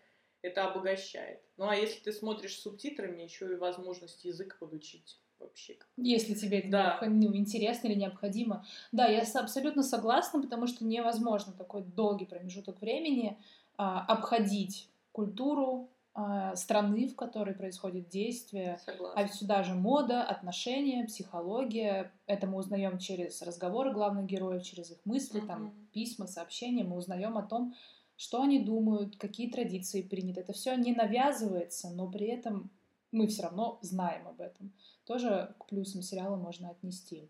это 0.47 0.65
обогащает. 0.65 1.41
Ну 1.57 1.67
а 1.67 1.75
если 1.75 1.99
ты 1.99 2.11
смотришь 2.11 2.55
с 2.57 2.61
субтитрами, 2.61 3.23
еще 3.23 3.51
и 3.51 3.55
возможность 3.55 4.25
язык 4.25 4.57
подучить 4.59 5.19
вообще. 5.39 5.77
Если 5.97 6.33
тебе 6.33 6.59
это 6.59 6.69
да. 6.69 6.99
ну, 7.05 7.35
интересно 7.35 7.87
или 7.87 7.95
необходимо. 7.95 8.65
Да, 8.91 9.07
я 9.07 9.23
абсолютно 9.35 9.83
согласна, 9.83 10.41
потому 10.41 10.67
что 10.67 10.85
невозможно 10.85 11.53
такой 11.53 11.83
долгий 11.83 12.25
промежуток 12.25 12.81
времени 12.81 13.37
а, 13.77 14.01
обходить 14.01 14.89
культуру 15.11 15.89
а, 16.19 16.55
страны, 16.55 17.07
в 17.07 17.15
которой 17.15 17.53
происходит 17.53 18.09
действие. 18.09 18.79
Согласна. 18.83 19.21
А 19.21 19.27
сюда 19.27 19.63
же 19.63 19.75
мода, 19.75 20.23
отношения, 20.23 21.05
психология. 21.05 22.11
Это 22.25 22.47
мы 22.47 22.57
узнаем 22.57 22.97
через 22.97 23.41
разговоры 23.43 23.91
главных 23.91 24.25
героев, 24.25 24.63
через 24.63 24.91
их 24.91 24.97
мысли, 25.05 25.41
uh-huh. 25.41 25.47
там 25.47 25.73
письма, 25.93 26.25
сообщения. 26.25 26.83
Мы 26.83 26.95
узнаем 26.97 27.37
о 27.37 27.43
том, 27.43 27.75
что 28.17 28.41
они 28.41 28.59
думают, 28.59 29.15
какие 29.15 29.49
традиции 29.49 30.01
приняты. 30.01 30.41
Это 30.41 30.53
все 30.53 30.75
не 30.75 30.93
навязывается, 30.93 31.89
но 31.91 32.09
при 32.09 32.27
этом 32.27 32.69
мы 33.11 33.27
все 33.27 33.43
равно 33.43 33.79
знаем 33.81 34.27
об 34.27 34.41
этом 34.41 34.73
тоже 35.07 35.55
к 35.57 35.65
плюсам 35.67 36.01
сериала 36.01 36.35
можно 36.35 36.69
отнести. 36.69 37.29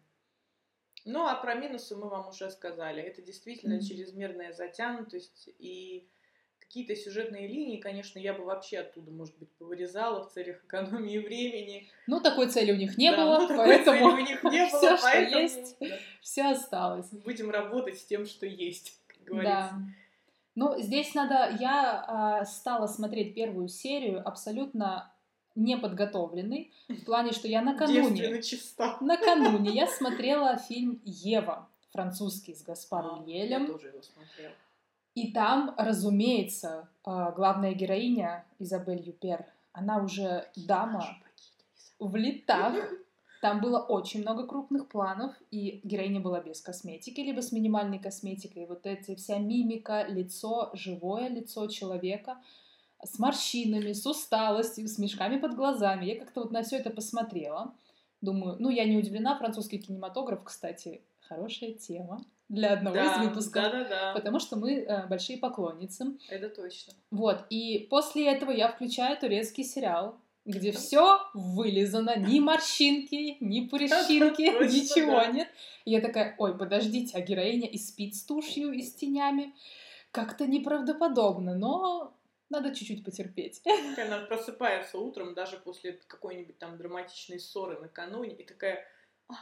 Ну, 1.06 1.26
а 1.26 1.36
про 1.36 1.54
минусы 1.54 1.96
мы 1.96 2.10
вам 2.10 2.28
уже 2.28 2.50
сказали. 2.50 3.02
Это 3.02 3.22
действительно 3.22 3.76
mm-hmm. 3.76 3.88
чрезмерная 3.88 4.52
затянутость 4.52 5.50
и 5.60 6.10
какие-то 6.60 6.98
сюжетные 6.98 7.48
линии, 7.48 7.80
конечно, 7.80 8.20
я 8.20 8.34
бы 8.34 8.44
вообще 8.44 8.80
оттуда, 8.80 9.10
может 9.10 9.38
быть, 9.38 9.50
повырезала 9.54 10.28
в 10.28 10.34
целях 10.34 10.66
экономии 10.66 11.20
времени. 11.20 11.88
Ну, 12.08 12.20
такой 12.20 12.50
цели 12.50 12.74
у 12.74 12.76
них 12.76 12.98
не 12.98 13.10
да, 13.10 13.18
было, 13.18 13.48
ну, 13.48 13.56
поэтому 13.56 14.08
у 14.08 14.18
них 14.18 14.44
не 14.44 14.70
было, 14.72 14.98
все, 14.98 14.98
поэтому... 15.02 15.30
что 15.30 15.40
есть, 15.40 15.78
да. 15.80 15.88
все 16.20 16.44
осталось. 16.48 17.10
Будем 17.12 17.52
работать 17.52 17.98
с 18.00 18.04
тем, 18.04 18.26
что 18.26 18.46
есть, 18.46 19.00
как 19.08 19.24
говорится. 19.24 19.70
Да. 19.72 19.80
Ну, 20.58 20.74
здесь 20.82 21.14
надо... 21.14 21.56
Я 21.60 22.42
э, 22.42 22.46
стала 22.48 22.88
смотреть 22.88 23.36
первую 23.36 23.68
серию 23.68 24.28
абсолютно 24.28 25.14
неподготовленный, 25.54 26.74
в 26.90 27.06
плане, 27.06 27.32
что 27.32 27.48
я 27.48 27.62
накануне... 27.62 28.42
Накануне 29.00 29.70
я 29.70 29.86
смотрела 30.00 30.58
фильм 30.58 31.00
«Ева», 31.04 31.70
французский, 31.92 32.56
с 32.56 32.64
Гаспаром 32.64 33.24
а, 33.24 33.30
Елем. 33.30 33.66
Я 33.66 33.72
тоже 33.72 33.88
его 33.90 34.02
смотрела. 34.02 34.54
И 35.14 35.32
там, 35.32 35.76
разумеется, 35.78 36.90
а, 37.04 37.32
главная 37.34 37.74
героиня 37.74 38.44
Изабель 38.58 39.04
Юпер, 39.04 39.46
она 39.74 40.02
уже 40.02 40.50
дама 40.56 41.06
в 42.00 42.16
летах. 42.16 42.74
Там 43.42 43.62
было 43.62 43.80
очень 43.80 44.22
много 44.22 44.48
крупных 44.48 44.88
планов, 44.88 45.34
и 45.52 45.82
героиня 45.84 46.20
была 46.20 46.42
без 46.42 46.62
косметики, 46.62 47.22
либо 47.22 47.42
с 47.42 47.52
минимальной 47.52 48.00
косметикой. 48.00 48.64
И 48.64 48.68
вот 48.68 48.86
эти 48.86 49.16
вся 49.16 49.38
мимика, 49.38 50.06
лицо, 50.08 50.72
живое 50.74 51.30
лицо 51.30 51.68
человека— 51.68 52.38
с 53.04 53.20
морщинами, 53.20 53.94
с 53.94 54.06
усталостью, 54.06 54.88
с 54.88 54.98
мешками 54.98 55.40
под 55.40 55.56
глазами. 55.56 56.06
Я 56.06 56.18
как-то 56.18 56.42
вот 56.42 56.52
на 56.52 56.64
все 56.64 56.78
это 56.78 56.90
посмотрела. 56.90 57.74
Думаю, 58.22 58.58
ну, 58.60 58.70
я 58.70 58.86
не 58.86 58.98
удивлена, 58.98 59.38
французский 59.38 59.78
кинематограф, 59.78 60.44
кстати, 60.44 61.02
хорошая 61.22 61.74
тема 61.74 62.24
для 62.50 62.74
одного 62.74 62.96
да, 62.96 63.16
из 63.16 63.28
выпусков. 63.28 63.64
Да, 63.64 63.72
да, 63.72 63.90
да. 63.90 64.14
Потому 64.14 64.40
что 64.40 64.56
мы 64.56 64.80
э, 64.80 65.08
большие 65.08 65.38
поклонницы. 65.38 66.18
Это 66.30 66.50
точно. 66.50 66.94
Вот. 67.12 67.46
И 67.50 67.88
после 67.90 68.32
этого 68.32 68.50
я 68.50 68.70
включаю 68.70 69.18
турецкий 69.20 69.64
сериал, 69.64 70.18
где 70.48 70.72
все 70.72 71.20
вылизано, 71.34 72.18
ни 72.18 72.40
морщинки, 72.40 73.38
ни 73.42 73.68
прыщинки, 73.70 74.42
ничего 74.42 75.22
нет. 75.32 75.50
И 75.86 75.92
я 75.92 76.02
такая, 76.02 76.36
ой, 76.40 76.58
подождите, 76.58 77.18
а 77.18 77.22
героиня 77.22 77.68
и 77.68 77.78
спит 77.78 78.16
с 78.16 78.24
тушью, 78.24 78.72
и 78.72 78.82
с 78.82 78.96
тенями. 78.96 79.54
Как-то 80.12 80.48
неправдоподобно, 80.48 81.54
но 81.54 82.18
надо 82.50 82.74
чуть-чуть 82.74 83.04
потерпеть. 83.04 83.62
Она 83.98 84.20
просыпается 84.20 84.98
утром, 84.98 85.34
даже 85.34 85.58
после 85.58 86.00
какой-нибудь 86.08 86.58
там 86.58 86.78
драматичной 86.78 87.40
ссоры 87.40 87.80
накануне, 87.80 88.36
и 88.36 88.44
такая... 88.44 88.88
«А, 89.28 89.34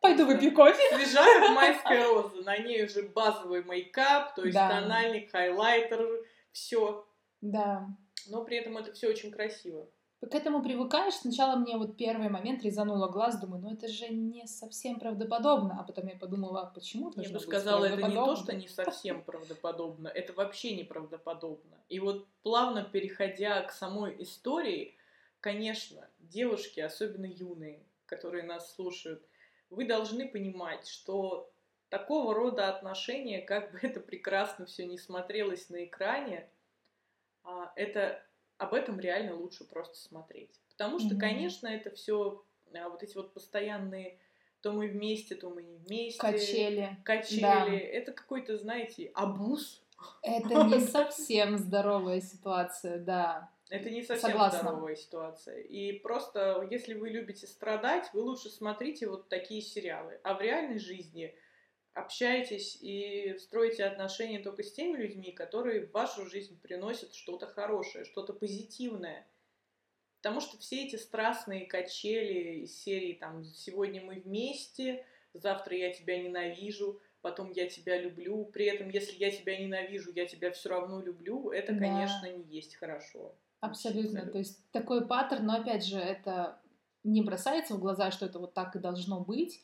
Пойду 0.00 0.24
выпью 0.24 0.54
кофе. 0.54 0.80
Свежая 0.96 1.50
майская 1.50 2.02
роза. 2.04 2.42
На 2.42 2.56
ней 2.56 2.86
уже 2.86 3.02
базовый 3.02 3.62
мейкап, 3.62 4.34
то 4.34 4.42
есть 4.42 4.54
да. 4.54 4.70
тональник, 4.70 5.30
хайлайтер, 5.30 6.24
все. 6.52 7.06
Да. 7.42 7.86
Но 8.26 8.42
при 8.44 8.56
этом 8.56 8.78
это 8.78 8.94
все 8.94 9.08
очень 9.08 9.30
красиво 9.30 9.86
к 10.20 10.34
этому 10.34 10.62
привыкаешь. 10.62 11.14
Сначала 11.14 11.56
мне 11.56 11.76
вот 11.76 11.96
первый 11.96 12.28
момент 12.28 12.62
резануло 12.62 13.08
глаз, 13.08 13.40
думаю, 13.40 13.62
ну 13.62 13.72
это 13.72 13.88
же 13.88 14.08
не 14.08 14.46
совсем 14.46 14.98
правдоподобно. 14.98 15.80
А 15.80 15.82
потом 15.82 16.08
я 16.08 16.16
подумала, 16.16 16.62
а 16.62 16.66
почему 16.66 17.10
Я 17.16 17.30
бы 17.30 17.40
сказала, 17.40 17.86
это 17.86 18.06
не 18.06 18.14
то, 18.14 18.36
что 18.36 18.54
не 18.54 18.68
совсем 18.68 19.22
правдоподобно, 19.24 20.08
это 20.08 20.32
вообще 20.34 20.76
неправдоподобно. 20.76 21.78
И 21.88 22.00
вот 22.00 22.26
плавно 22.42 22.84
переходя 22.84 23.62
к 23.62 23.72
самой 23.72 24.22
истории, 24.22 24.96
конечно, 25.40 26.06
девушки, 26.18 26.80
особенно 26.80 27.26
юные, 27.26 27.82
которые 28.04 28.44
нас 28.44 28.74
слушают, 28.74 29.24
вы 29.70 29.86
должны 29.86 30.28
понимать, 30.28 30.86
что 30.86 31.50
такого 31.88 32.34
рода 32.34 32.68
отношения, 32.68 33.40
как 33.40 33.72
бы 33.72 33.78
это 33.82 34.00
прекрасно 34.00 34.66
все 34.66 34.86
не 34.86 34.98
смотрелось 34.98 35.70
на 35.70 35.84
экране, 35.84 36.50
а, 37.42 37.72
это 37.74 38.22
об 38.60 38.74
этом 38.74 39.00
реально 39.00 39.34
лучше 39.34 39.64
просто 39.64 39.96
смотреть. 39.96 40.60
Потому 40.68 40.98
что, 40.98 41.14
mm-hmm. 41.14 41.20
конечно, 41.20 41.66
это 41.66 41.90
все 41.90 42.44
а, 42.74 42.88
вот 42.88 43.02
эти 43.02 43.16
вот 43.16 43.32
постоянные 43.32 44.18
то 44.60 44.72
мы 44.72 44.88
вместе, 44.88 45.34
то 45.34 45.48
мы 45.48 45.62
не 45.62 45.76
вместе. 45.76 46.20
Качели. 46.20 46.98
Качели. 47.02 47.40
Да. 47.40 47.66
Это 47.70 48.12
какой-то, 48.12 48.58
знаете, 48.58 49.10
абуз. 49.14 49.82
Это 50.22 50.64
не 50.64 50.80
совсем 50.80 51.56
здоровая 51.56 52.20
ситуация, 52.20 52.98
да. 52.98 53.50
Это 53.70 53.88
не 53.88 54.02
совсем 54.02 54.30
Согласна. 54.30 54.58
здоровая 54.58 54.96
ситуация. 54.96 55.60
И 55.60 55.92
просто, 55.92 56.66
если 56.70 56.92
вы 56.92 57.08
любите 57.08 57.46
страдать, 57.46 58.10
вы 58.12 58.20
лучше 58.20 58.50
смотрите 58.50 59.08
вот 59.08 59.28
такие 59.28 59.62
сериалы. 59.62 60.20
А 60.24 60.34
в 60.34 60.42
реальной 60.42 60.78
жизни 60.78 61.34
общаетесь 62.00 62.78
и 62.80 63.36
строите 63.38 63.84
отношения 63.84 64.40
только 64.40 64.62
с 64.62 64.72
теми 64.72 64.96
людьми, 64.96 65.32
которые 65.32 65.86
в 65.86 65.92
вашу 65.92 66.26
жизнь 66.26 66.60
приносят 66.60 67.14
что-то 67.14 67.46
хорошее, 67.46 68.04
что-то 68.04 68.32
позитивное. 68.32 69.26
Потому 70.18 70.40
что 70.40 70.58
все 70.58 70.86
эти 70.86 70.96
страстные 70.96 71.66
качели 71.66 72.60
из 72.64 72.76
серии 72.76 73.14
там 73.14 73.44
«Сегодня 73.44 74.02
мы 74.02 74.20
вместе», 74.20 75.04
«Завтра 75.32 75.76
я 75.76 75.92
тебя 75.92 76.20
ненавижу», 76.20 77.00
потом 77.22 77.52
я 77.52 77.68
тебя 77.68 78.00
люблю. 78.00 78.44
При 78.46 78.66
этом, 78.66 78.88
если 78.88 79.16
я 79.16 79.30
тебя 79.30 79.58
ненавижу, 79.58 80.10
я 80.14 80.26
тебя 80.26 80.50
все 80.50 80.68
равно 80.68 81.00
люблю, 81.00 81.50
это, 81.50 81.72
да. 81.72 81.78
конечно, 81.78 82.26
не 82.26 82.44
есть 82.44 82.76
хорошо. 82.76 83.34
Абсолютно. 83.60 84.20
Абсолютно. 84.20 84.32
То 84.32 84.38
есть 84.38 84.70
такой 84.72 85.06
паттерн, 85.06 85.46
но 85.46 85.56
опять 85.56 85.84
же, 85.84 85.98
это 85.98 86.60
не 87.04 87.22
бросается 87.22 87.74
в 87.74 87.78
глаза, 87.78 88.10
что 88.10 88.26
это 88.26 88.38
вот 88.38 88.54
так 88.54 88.76
и 88.76 88.78
должно 88.78 89.20
быть 89.20 89.62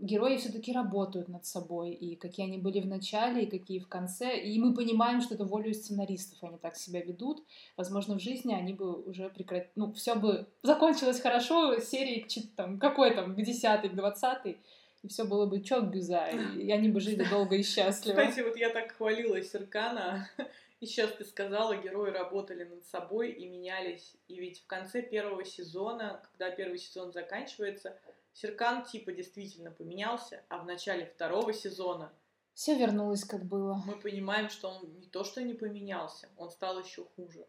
герои 0.00 0.36
все-таки 0.36 0.72
работают 0.72 1.28
над 1.28 1.46
собой, 1.46 1.90
и 1.92 2.16
какие 2.16 2.46
они 2.46 2.58
были 2.58 2.80
в 2.80 2.86
начале, 2.86 3.44
и 3.44 3.50
какие 3.50 3.78
в 3.78 3.88
конце. 3.88 4.38
И 4.38 4.58
мы 4.58 4.74
понимаем, 4.74 5.20
что 5.20 5.34
это 5.34 5.44
волю 5.44 5.72
сценаристов, 5.74 6.42
они 6.42 6.58
так 6.58 6.76
себя 6.76 7.00
ведут. 7.02 7.44
Возможно, 7.76 8.18
в 8.18 8.22
жизни 8.22 8.54
они 8.54 8.74
бы 8.74 9.02
уже 9.02 9.28
прекратили... 9.28 9.72
Ну, 9.76 9.92
все 9.92 10.14
бы 10.14 10.46
закончилось 10.62 11.20
хорошо, 11.20 11.78
серии 11.80 12.26
там, 12.56 12.78
какой 12.78 13.14
там, 13.14 13.34
к 13.34 13.42
десятой, 13.42 13.90
к 13.90 13.94
двадцатой, 13.94 14.58
и 15.02 15.08
все 15.08 15.24
было 15.24 15.46
бы 15.46 15.60
чок 15.62 15.84
бюза, 15.84 16.28
и 16.28 16.70
они 16.70 16.88
бы 16.88 17.00
жили 17.00 17.24
долго 17.24 17.56
и 17.56 17.62
счастливо. 17.62 18.16
Кстати, 18.16 18.40
вот 18.40 18.56
я 18.56 18.70
так 18.70 18.92
хвалила 18.92 19.40
Серкана, 19.42 20.28
и 20.80 20.86
сейчас 20.86 21.12
ты 21.12 21.24
сказала, 21.24 21.76
герои 21.76 22.10
работали 22.10 22.64
над 22.64 22.84
собой 22.86 23.30
и 23.30 23.46
менялись. 23.46 24.16
И 24.28 24.40
ведь 24.40 24.60
в 24.60 24.66
конце 24.66 25.02
первого 25.02 25.44
сезона, 25.44 26.20
когда 26.30 26.50
первый 26.50 26.78
сезон 26.78 27.12
заканчивается, 27.12 27.96
Серкан 28.36 28.84
типа 28.84 29.12
действительно 29.12 29.70
поменялся, 29.70 30.42
а 30.48 30.58
в 30.58 30.66
начале 30.66 31.06
второго 31.06 31.54
сезона 31.54 32.12
все 32.52 32.76
вернулось 32.76 33.24
как 33.24 33.46
было. 33.46 33.82
Мы 33.86 33.98
понимаем, 33.98 34.50
что 34.50 34.68
он 34.68 34.98
не 34.98 35.06
то 35.06 35.24
что 35.24 35.42
не 35.42 35.54
поменялся, 35.54 36.28
он 36.36 36.50
стал 36.50 36.78
еще 36.78 37.06
хуже. 37.16 37.46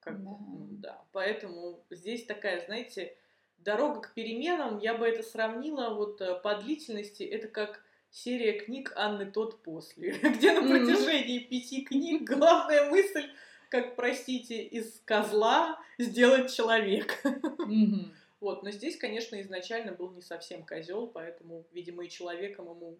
Как 0.00 0.22
да. 0.24 0.30
Да. 0.70 1.04
Поэтому 1.12 1.84
здесь 1.90 2.24
такая, 2.24 2.64
знаете, 2.64 3.14
дорога 3.58 4.00
к 4.00 4.14
переменам, 4.14 4.78
я 4.78 4.94
бы 4.94 5.06
это 5.06 5.22
сравнила 5.22 5.92
вот 5.94 6.22
э, 6.22 6.40
по 6.40 6.54
длительности, 6.54 7.22
это 7.22 7.48
как 7.48 7.84
серия 8.10 8.58
книг 8.58 8.94
Анны 8.96 9.30
Тот 9.30 9.62
после, 9.62 10.12
где 10.22 10.58
на 10.58 10.66
протяжении 10.66 11.40
пяти 11.40 11.84
книг 11.84 12.22
главная 12.22 12.88
мысль, 12.88 13.30
как, 13.68 13.96
простите, 13.96 14.62
из 14.62 15.02
козла 15.04 15.78
сделать 15.98 16.50
человека. 16.50 17.14
Вот, 18.40 18.62
но 18.62 18.70
здесь, 18.70 18.96
конечно, 18.96 19.40
изначально 19.42 19.92
был 19.92 20.10
не 20.12 20.22
совсем 20.22 20.64
козел, 20.64 21.06
поэтому, 21.06 21.66
видимо, 21.72 22.04
и 22.04 22.08
человеком 22.08 22.70
ему 22.70 22.98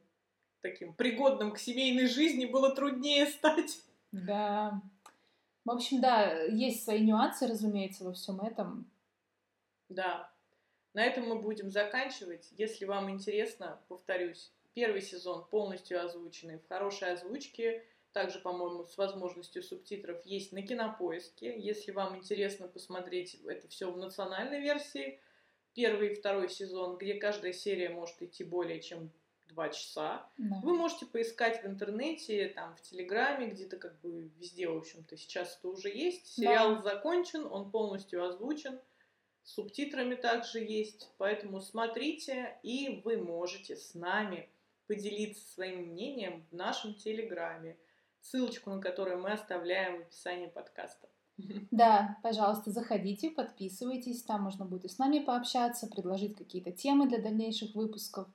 таким 0.61 0.93
пригодным 0.93 1.53
к 1.53 1.59
семейной 1.59 2.07
жизни 2.07 2.45
было 2.45 2.75
труднее 2.75 3.27
стать. 3.27 3.81
Да. 4.13 4.83
В 5.65 5.71
общем, 5.71 6.01
да, 6.01 6.43
есть 6.45 6.85
свои 6.85 7.01
нюансы, 7.01 7.47
разумеется, 7.47 8.05
во 8.05 8.13
всем 8.13 8.41
этом. 8.41 8.91
Да. 9.89 10.31
На 10.93 11.05
этом 11.05 11.29
мы 11.29 11.41
будем 11.41 11.71
заканчивать. 11.71 12.49
Если 12.53 12.85
вам 12.85 13.11
интересно, 13.11 13.81
повторюсь, 13.89 14.53
первый 14.75 15.01
сезон 15.01 15.47
полностью 15.49 16.05
озвученный 16.05 16.59
в 16.59 16.69
хорошей 16.69 17.13
озвучке, 17.13 17.85
также, 18.13 18.41
по-моему, 18.41 18.85
с 18.85 18.97
возможностью 18.99 19.63
субтитров 19.63 20.25
есть 20.27 20.53
на 20.53 20.63
кинопоиске. 20.63 21.59
Если 21.59 21.93
вам 21.93 22.17
интересно 22.17 22.67
посмотреть 22.67 23.35
это 23.47 23.69
все 23.69 23.91
в 23.91 23.97
национальной 23.97 24.61
версии, 24.61 25.21
первый 25.81 26.11
и 26.11 26.15
второй 26.15 26.51
сезон, 26.51 26.99
где 26.99 27.15
каждая 27.15 27.55
серия 27.55 27.89
может 27.89 28.21
идти 28.21 28.45
более 28.45 28.81
чем 28.83 29.11
два 29.49 29.71
часа. 29.71 30.29
Да. 30.37 30.61
Вы 30.63 30.75
можете 30.75 31.07
поискать 31.07 31.63
в 31.63 31.67
интернете, 31.67 32.49
там, 32.49 32.77
в 32.77 32.83
Телеграме, 32.83 33.47
где-то 33.47 33.79
как 33.79 33.99
бы 34.01 34.31
везде, 34.39 34.69
в 34.69 34.77
общем-то, 34.77 35.17
сейчас 35.17 35.57
это 35.57 35.69
уже 35.69 35.89
есть. 35.89 36.27
Сериал 36.27 36.77
да. 36.77 36.83
закончен, 36.83 37.47
он 37.47 37.71
полностью 37.71 38.23
озвучен, 38.23 38.79
с 39.43 39.55
субтитрами 39.55 40.17
также 40.17 40.61
есть, 40.61 41.09
поэтому 41.17 41.63
смотрите, 41.63 42.59
и 42.63 43.01
вы 43.03 43.17
можете 43.17 43.75
с 43.75 43.95
нами 43.95 44.51
поделиться 44.87 45.51
своим 45.51 45.87
мнением 45.87 46.45
в 46.51 46.55
нашем 46.55 46.95
Телеграме, 46.95 47.79
ссылочку 48.21 48.69
на 48.69 48.83
которую 48.83 49.19
мы 49.19 49.33
оставляем 49.33 49.99
в 49.99 50.01
описании 50.03 50.49
подкаста. 50.49 51.09
Да, 51.71 52.19
пожалуйста, 52.23 52.71
заходите, 52.71 53.31
подписывайтесь, 53.31 54.23
там 54.23 54.43
можно 54.43 54.65
будет 54.65 54.85
и 54.85 54.89
с 54.89 54.99
нами 54.99 55.21
пообщаться, 55.21 55.87
предложить 55.87 56.37
какие-то 56.37 56.73
темы 56.73 57.09
для 57.09 57.19
дальнейших 57.19 57.75
выпусков. 57.75 58.29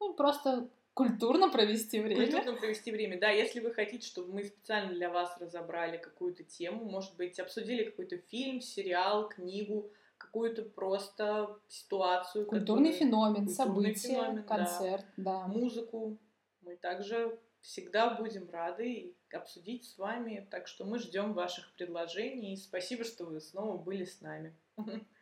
Ну, 0.00 0.14
просто 0.14 0.68
культурно 0.94 1.48
провести 1.48 2.00
время. 2.00 2.26
Культурно 2.26 2.58
провести 2.58 2.90
время, 2.90 3.18
да. 3.20 3.30
Если 3.30 3.60
вы 3.60 3.72
хотите, 3.72 4.06
чтобы 4.06 4.32
мы 4.32 4.44
специально 4.44 4.92
для 4.92 5.10
вас 5.10 5.36
разобрали 5.40 5.96
какую-то 5.96 6.44
тему, 6.44 6.84
может 6.84 7.16
быть, 7.16 7.38
обсудили 7.38 7.84
какой-то 7.84 8.18
фильм, 8.18 8.60
сериал, 8.60 9.28
книгу, 9.28 9.90
какую-то 10.18 10.62
просто 10.62 11.58
ситуацию. 11.68 12.46
Культурный 12.46 12.92
которая... 12.92 13.10
феномен, 13.10 13.46
Культурный 13.46 13.54
событие, 13.54 14.14
феномен, 14.14 14.42
концерт, 14.44 15.06
да. 15.16 15.46
да. 15.46 15.46
Музыку. 15.46 16.18
Мы 16.62 16.76
также 16.76 17.38
всегда 17.60 18.14
будем 18.14 18.48
рады 18.50 19.14
обсудить 19.34 19.84
с 19.84 19.98
вами. 19.98 20.46
Так 20.50 20.66
что 20.66 20.84
мы 20.84 20.98
ждем 20.98 21.32
ваших 21.32 21.72
предложений. 21.74 22.56
Спасибо, 22.56 23.04
что 23.04 23.24
вы 23.24 23.40
снова 23.40 23.76
были 23.76 24.04
с 24.04 24.20
нами. 24.20 24.54